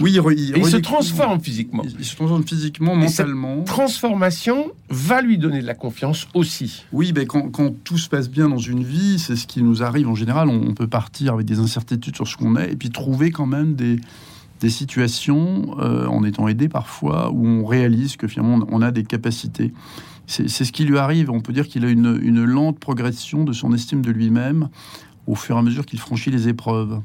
Oui, 0.00 0.18
il, 0.56 0.66
se 0.66 0.76
transforme 0.76 1.40
physiquement. 1.40 1.84
Il, 1.98 2.04
se 2.04 2.16
transforme 2.16 2.44
physiquement, 2.44 2.96
mentalement. 2.96 3.58
cette 3.58 3.66
transformation 3.66 4.72
va 4.90 5.22
lui 5.22 5.38
donner 5.38 5.60
de 5.60 5.66
la 5.66 5.74
confiance 5.74 6.26
aussi. 6.34 6.84
Oui, 6.92 7.12
mais 7.14 7.26
quand, 7.26 7.50
tout 7.84 7.98
se 7.98 8.08
passe 8.08 8.28
bien 8.28 8.48
dans 8.48 8.58
une 8.58 8.82
vie, 8.82 9.18
c'est 9.18 9.36
ce 9.36 9.46
qui 9.46 9.62
nous 9.62 9.82
arrive 9.82 10.08
en 10.08 10.14
général. 10.14 10.48
On, 10.48 10.74
peut 10.74 10.88
partir 10.88 11.34
avec 11.34 11.46
des 11.46 11.60
incertitudes 11.60 12.16
sur 12.16 12.26
ce 12.26 12.36
qu'on 12.36 12.56
est 12.56 12.72
et 12.72 12.76
puis 12.76 12.90
trouver 12.90 13.30
quand 13.30 13.46
même 13.46 13.74
des, 13.74 14.00
des 14.60 14.70
situations, 14.70 15.76
euh, 15.80 16.06
en 16.06 16.24
étant 16.24 16.48
aidé 16.48 16.68
parfois, 16.68 17.30
où 17.30 17.46
on 17.46 17.64
réalise 17.64 18.16
que 18.16 18.26
finalement 18.26 18.66
on 18.68 18.82
a 18.82 18.90
des 18.90 19.04
capacités. 19.04 19.72
C'est 20.26 20.48
ce 20.48 20.72
qui 20.72 20.84
lui 20.84 20.98
arrive. 20.98 21.30
On 21.30 21.40
peut 21.40 21.52
dire 21.52 21.68
qu'il 21.68 21.84
a 21.84 21.90
une, 21.90 22.18
une 22.22 22.44
lente 22.44 22.78
progression 22.78 23.44
de 23.44 23.52
son 23.52 23.74
estime 23.74 24.00
de 24.00 24.10
lui-même 24.10 24.70
au 25.26 25.34
fur 25.34 25.56
et 25.56 25.58
à 25.58 25.62
mesure 25.62 25.86
qu'il 25.86 25.98
franchit 25.98 26.30
les 26.30 26.48
épreuves. 26.48 27.00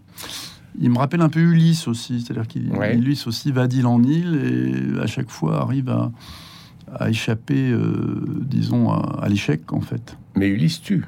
Il 0.82 0.90
me 0.92 0.98
rappelle 0.98 1.22
un 1.22 1.30
peu 1.30 1.42
Ulysse 1.42 1.88
aussi, 1.88 2.22
c'est-à-dire 2.22 2.48
qu'il 2.48 2.72
Ulysse 2.94 3.28
aussi 3.28 3.52
va 3.52 3.68
d'île 3.68 3.86
en 3.86 4.02
île 4.02 4.96
et 4.98 5.02
à 5.02 5.08
chaque 5.08 5.30
fois 5.30 5.62
arrive 5.62 5.90
à, 5.90 7.10
échapper, 7.10 7.70
euh, 7.70 8.24
disons, 8.42 8.90
à, 8.92 9.28
l'échec 9.28 9.74
en 9.74 9.82
fait. 9.82 10.18
Mais 10.36 10.48
Ulysse 10.48 10.82
tue. 10.82 11.06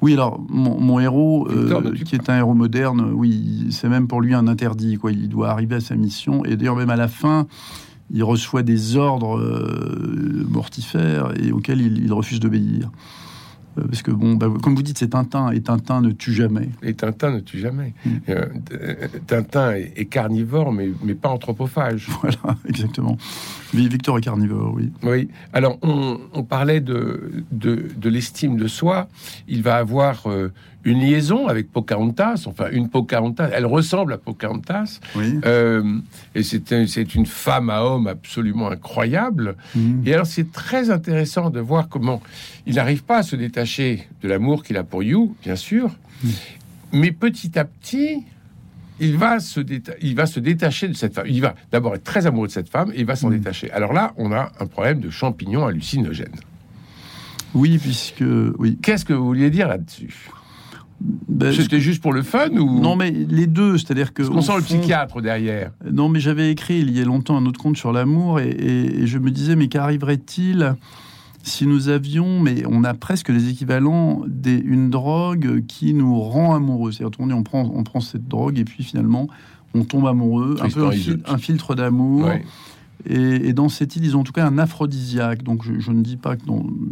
Oui, 0.00 0.12
alors 0.12 0.40
mon, 0.48 1.00
héros, 1.00 1.48
euh, 1.50 1.92
qui 2.04 2.14
est 2.14 2.30
un 2.30 2.38
héros 2.38 2.54
moderne, 2.54 3.10
oui, 3.12 3.66
c'est 3.70 3.88
même 3.88 4.06
pour 4.06 4.20
lui 4.20 4.34
un 4.34 4.46
interdit. 4.46 4.96
Quoi. 4.96 5.10
Il 5.10 5.28
doit 5.28 5.50
arriver 5.50 5.76
à 5.76 5.80
sa 5.80 5.96
mission. 5.96 6.44
Et 6.44 6.56
d'ailleurs, 6.56 6.76
même 6.76 6.90
à 6.90 6.96
la 6.96 7.08
fin, 7.08 7.48
il 8.10 8.22
reçoit 8.22 8.62
des 8.62 8.96
ordres 8.96 9.38
euh, 9.38 10.46
mortifères 10.48 11.32
et 11.42 11.50
auxquels 11.50 11.80
il 11.80 12.12
refuse 12.12 12.38
d'obéir. 12.38 12.90
Euh, 13.78 13.86
parce 13.86 14.02
que, 14.02 14.10
bon, 14.10 14.34
bah, 14.34 14.48
comme 14.62 14.74
vous 14.74 14.82
dites, 14.82 14.98
c'est 14.98 15.08
Tintin, 15.10 15.50
et 15.50 15.60
Tintin 15.60 16.00
ne 16.00 16.10
tue 16.10 16.32
jamais. 16.32 16.68
Et 16.82 16.94
Tintin 16.94 17.30
ne 17.30 17.40
tue 17.40 17.58
jamais. 17.58 17.92
Mm. 18.04 18.10
Euh, 18.28 18.46
Tintin 19.26 19.72
est, 19.74 20.06
carnivore, 20.06 20.72
mais, 20.72 20.90
mais 21.02 21.14
pas 21.14 21.28
anthropophage. 21.28 22.08
Voilà, 22.22 22.58
exactement. 22.66 23.18
Victor 23.74 24.18
est 24.18 24.22
carnivore, 24.22 24.72
oui. 24.74 24.90
Oui. 25.02 25.28
Alors, 25.52 25.78
on, 25.82 26.42
parlait 26.42 26.80
de, 26.80 27.44
de, 27.52 28.08
l'estime 28.08 28.56
de 28.56 28.66
soi. 28.66 29.08
Il 29.48 29.62
va 29.62 29.76
avoir 29.76 30.26
euh, 30.26 30.52
une 30.86 31.00
liaison 31.00 31.48
avec 31.48 31.72
Pocahontas, 31.72 32.44
enfin 32.46 32.68
une 32.70 32.88
Pocahontas, 32.88 33.50
elle 33.52 33.66
ressemble 33.66 34.12
à 34.12 34.18
Pocahontas, 34.18 35.00
euh, 35.18 35.98
et 36.36 36.42
c'est 36.44 37.14
une 37.14 37.26
femme 37.26 37.70
à 37.70 37.82
homme 37.82 38.06
absolument 38.06 38.70
incroyable. 38.70 39.56
Mhm. 39.74 40.04
Et 40.06 40.14
alors 40.14 40.26
c'est 40.26 40.52
très 40.52 40.90
intéressant 40.90 41.50
de 41.50 41.58
voir 41.58 41.88
comment 41.88 42.22
il 42.66 42.76
n'arrive 42.76 43.02
pas 43.02 43.18
à 43.18 43.22
se 43.24 43.34
détacher 43.34 44.06
de 44.22 44.28
l'amour 44.28 44.62
qu'il 44.62 44.76
a 44.76 44.84
pour 44.84 45.02
You, 45.02 45.34
bien 45.42 45.56
sûr, 45.56 45.90
mhm. 46.22 46.30
mais 46.92 47.10
petit 47.10 47.58
à 47.58 47.64
petit, 47.64 48.22
il 49.00 49.16
va, 49.16 49.40
se 49.40 49.60
il 50.00 50.14
va 50.14 50.26
se 50.26 50.38
détacher 50.38 50.86
de 50.86 50.94
cette 50.94 51.14
femme. 51.14 51.26
Il 51.28 51.42
va 51.42 51.56
d'abord 51.72 51.96
être 51.96 52.04
très 52.04 52.26
amoureux 52.26 52.46
de 52.46 52.52
cette 52.52 52.70
femme 52.70 52.92
et 52.94 53.00
il 53.00 53.06
va 53.06 53.16
s'en 53.16 53.28
mhm. 53.28 53.38
détacher. 53.38 53.72
Alors 53.72 53.92
là, 53.92 54.14
on 54.18 54.30
a 54.30 54.52
un 54.60 54.66
problème 54.66 55.00
de 55.00 55.10
champignons 55.10 55.66
hallucinogènes. 55.66 56.40
Oui, 57.54 57.78
puisque 57.78 58.24
oui. 58.58 58.78
Qu'est-ce 58.80 59.04
que 59.04 59.12
vous 59.12 59.26
vouliez 59.26 59.50
dire 59.50 59.66
là-dessus? 59.66 60.30
Ben, 61.28 61.52
C'était 61.52 61.80
juste 61.80 62.00
pour 62.00 62.12
le 62.12 62.22
fun 62.22 62.50
ou? 62.50 62.80
Non, 62.80 62.94
mais 62.94 63.10
les 63.10 63.46
deux, 63.46 63.78
c'est-à-dire 63.78 64.12
que. 64.12 64.22
On 64.22 64.40
sent 64.40 64.56
le 64.56 64.62
psychiatre 64.62 65.20
derrière. 65.20 65.72
Non, 65.90 66.08
mais 66.08 66.20
j'avais 66.20 66.50
écrit 66.50 66.78
il 66.78 66.96
y 66.96 67.00
a 67.00 67.04
longtemps 67.04 67.36
un 67.36 67.46
autre 67.46 67.60
conte 67.60 67.76
sur 67.76 67.92
l'amour 67.92 68.40
et, 68.40 69.06
je 69.06 69.18
me 69.18 69.30
disais, 69.30 69.56
mais 69.56 69.68
qu'arriverait-il 69.68 70.74
si 71.42 71.64
nous 71.64 71.88
avions, 71.88 72.40
mais 72.40 72.64
on 72.66 72.82
a 72.82 72.92
presque 72.92 73.28
les 73.28 73.48
équivalents 73.48 74.22
d'une 74.26 74.90
drogue 74.90 75.64
qui 75.68 75.94
nous 75.94 76.20
rend 76.20 76.56
amoureux. 76.56 76.90
C'est-à-dire, 76.90 77.16
on, 77.20 77.30
on, 77.30 77.42
prend, 77.44 77.70
on 77.72 77.84
prend 77.84 78.00
cette 78.00 78.26
drogue 78.26 78.58
et 78.58 78.64
puis 78.64 78.82
finalement, 78.82 79.28
on 79.76 79.84
tombe 79.84 80.06
amoureux, 80.06 80.56
un 80.60 80.68
peu 80.68 80.86
un, 80.86 81.38
filtre 81.38 81.74
d'amour. 81.74 82.28
Et, 83.08 83.52
dans 83.52 83.68
cette 83.68 83.94
île, 83.96 84.04
ils 84.04 84.16
ont 84.16 84.20
en 84.20 84.24
tout 84.24 84.32
cas 84.32 84.46
un 84.46 84.58
aphrodisiaque. 84.58 85.42
Donc 85.42 85.62
je, 85.64 85.90
ne 85.90 86.02
dis 86.02 86.16
pas 86.16 86.36
que 86.36 86.42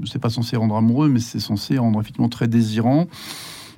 c'est 0.05 0.21
pas 0.21 0.31
censé 0.31 0.57
rendre 0.57 0.77
amoureux, 0.77 1.09
mais 1.09 1.21
c'est 1.21 1.41
censé 1.41 1.79
rendre 1.79 2.01
effectivement 2.01 2.29
très 2.29 2.47
désirant. 2.47 3.07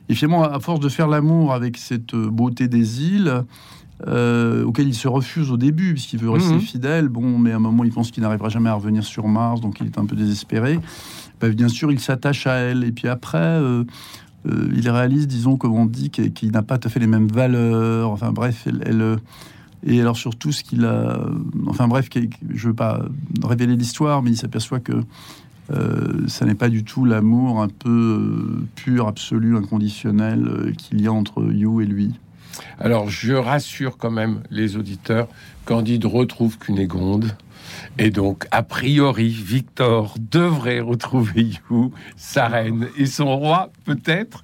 Et 0.08 0.14
finalement, 0.14 0.44
à 0.44 0.60
force 0.60 0.80
de 0.80 0.88
faire 0.88 1.08
l'amour 1.08 1.52
avec 1.52 1.76
cette 1.76 2.14
beauté 2.14 2.68
des 2.68 3.02
îles, 3.02 3.44
euh, 4.06 4.62
auquel 4.64 4.88
il 4.88 4.94
se 4.94 5.08
refuse 5.08 5.50
au 5.50 5.56
début, 5.56 5.94
puisqu'il 5.94 6.18
veut 6.18 6.28
rester 6.28 6.52
mhm. 6.52 6.60
fidèle, 6.60 7.08
bon, 7.08 7.38
mais 7.38 7.52
à 7.52 7.56
un 7.56 7.60
moment, 7.60 7.82
il 7.82 7.90
pense 7.90 8.10
qu'il 8.10 8.22
n'arrivera 8.22 8.50
jamais 8.50 8.68
à 8.68 8.74
revenir 8.74 9.02
sur 9.02 9.26
Mars, 9.26 9.62
donc 9.62 9.80
il 9.80 9.86
est 9.86 9.98
un 9.98 10.04
peu 10.04 10.14
désespéré. 10.14 10.78
Bah, 11.40 11.48
bien 11.48 11.68
sûr, 11.68 11.90
il 11.90 11.98
s'attache 11.98 12.46
à 12.46 12.56
elle, 12.56 12.84
et 12.84 12.92
puis 12.92 13.08
après, 13.08 13.38
euh, 13.38 13.84
euh, 14.48 14.68
il 14.76 14.88
réalise, 14.90 15.26
disons, 15.26 15.56
comme 15.56 15.72
on 15.72 15.86
dit, 15.86 16.10
qu'il 16.10 16.52
n'a 16.52 16.62
pas 16.62 16.76
tout 16.76 16.88
à 16.88 16.90
fait 16.90 17.00
les 17.00 17.06
mêmes 17.06 17.28
valeurs. 17.28 18.10
Enfin 18.10 18.32
bref, 18.32 18.66
elle, 18.66 19.16
Et 19.82 20.00
alors 20.00 20.16
surtout 20.16 20.52
ce 20.52 20.62
qu'il 20.62 20.84
a, 20.84 21.18
enfin 21.66 21.88
bref, 21.88 22.08
je 22.12 22.20
ne 22.20 22.70
veux 22.70 22.74
pas 22.74 23.02
révéler 23.42 23.76
l'histoire, 23.76 24.22
mais 24.22 24.30
il 24.30 24.36
s'aperçoit 24.36 24.80
que 24.80 24.92
euh, 25.72 26.28
ça 26.28 26.44
n'est 26.44 26.54
pas 26.54 26.68
du 26.68 26.84
tout 26.84 27.04
l'amour 27.04 27.60
un 27.60 27.68
peu 27.68 27.90
euh, 27.90 28.66
pur, 28.76 29.08
absolu, 29.08 29.56
inconditionnel 29.56 30.46
euh, 30.46 30.72
qu'il 30.72 31.00
y 31.00 31.06
a 31.06 31.12
entre 31.12 31.42
You 31.52 31.80
et 31.80 31.86
lui. 31.86 32.14
Alors 32.78 33.08
je 33.10 33.34
rassure 33.34 33.98
quand 33.98 34.10
même 34.10 34.42
les 34.50 34.76
auditeurs, 34.76 35.28
Candide 35.64 36.04
retrouve 36.04 36.58
Cunégonde 36.58 37.36
et 37.98 38.10
donc, 38.10 38.46
a 38.50 38.62
priori, 38.62 39.28
Victor 39.28 40.14
devrait 40.18 40.80
retrouver 40.80 41.48
You, 41.70 41.92
sa 42.16 42.48
reine 42.48 42.88
et 42.96 43.06
son 43.06 43.36
roi, 43.36 43.70
peut-être. 43.84 44.42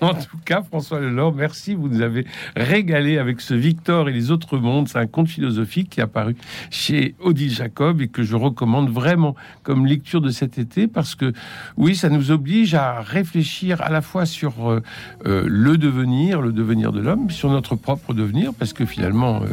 en 0.00 0.14
tout 0.14 0.38
cas, 0.44 0.62
François 0.62 1.00
Lelore, 1.00 1.34
merci. 1.34 1.74
Vous 1.74 1.88
nous 1.88 2.00
avez 2.00 2.26
régalé 2.56 3.18
avec 3.18 3.40
ce 3.40 3.54
Victor 3.54 4.08
et 4.08 4.12
les 4.12 4.30
autres 4.30 4.58
mondes. 4.58 4.88
C'est 4.88 4.98
un 4.98 5.06
conte 5.06 5.28
philosophique 5.28 5.90
qui 5.90 6.00
est 6.00 6.02
apparu 6.02 6.36
chez 6.70 7.14
Odile 7.20 7.52
Jacob 7.52 8.00
et 8.00 8.08
que 8.08 8.22
je 8.22 8.36
recommande 8.36 8.90
vraiment 8.90 9.34
comme 9.62 9.86
lecture 9.86 10.20
de 10.20 10.30
cet 10.30 10.58
été 10.58 10.88
parce 10.88 11.14
que, 11.14 11.32
oui, 11.76 11.94
ça 11.94 12.08
nous 12.08 12.30
oblige 12.30 12.74
à 12.74 13.00
réfléchir 13.00 13.80
à 13.80 13.90
la 13.90 14.02
fois 14.02 14.26
sur 14.26 14.70
euh, 14.70 14.82
euh, 15.26 15.44
le 15.46 15.78
devenir, 15.78 16.40
le 16.40 16.52
devenir 16.52 16.92
de 16.92 17.00
l'homme, 17.00 17.30
sur 17.30 17.50
notre 17.50 17.76
propre 17.76 18.14
devenir, 18.14 18.52
parce 18.54 18.72
que 18.72 18.84
finalement, 18.84 19.42
euh, 19.42 19.46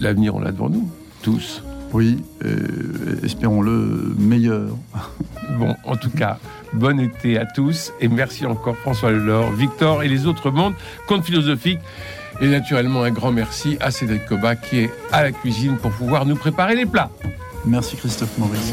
l'avenir, 0.00 0.34
on 0.34 0.40
l'a 0.40 0.52
devant 0.52 0.68
nous, 0.68 0.90
tous. 1.22 1.62
Oui, 1.92 2.22
euh, 2.44 3.18
espérons-le 3.24 4.14
meilleur. 4.18 4.68
Bon, 5.58 5.74
en 5.84 5.96
tout 5.96 6.10
cas, 6.10 6.38
bon 6.74 7.00
été 7.00 7.38
à 7.38 7.46
tous 7.46 7.92
et 8.00 8.08
merci 8.08 8.44
encore 8.44 8.76
François 8.76 9.10
Lelore, 9.10 9.50
Victor 9.52 10.02
et 10.02 10.08
les 10.08 10.26
autres 10.26 10.50
mondes, 10.50 10.74
conte 11.06 11.24
philosophique. 11.24 11.80
Et 12.40 12.48
naturellement, 12.48 13.02
un 13.02 13.10
grand 13.10 13.32
merci 13.32 13.76
à 13.80 13.90
Cédric 13.90 14.26
Coba 14.26 14.54
qui 14.54 14.80
est 14.80 14.90
à 15.10 15.22
la 15.22 15.32
cuisine 15.32 15.76
pour 15.76 15.90
pouvoir 15.90 16.26
nous 16.26 16.36
préparer 16.36 16.76
les 16.76 16.86
plats. 16.86 17.10
Merci 17.64 17.96
Christophe 17.96 18.36
Maurice. 18.38 18.72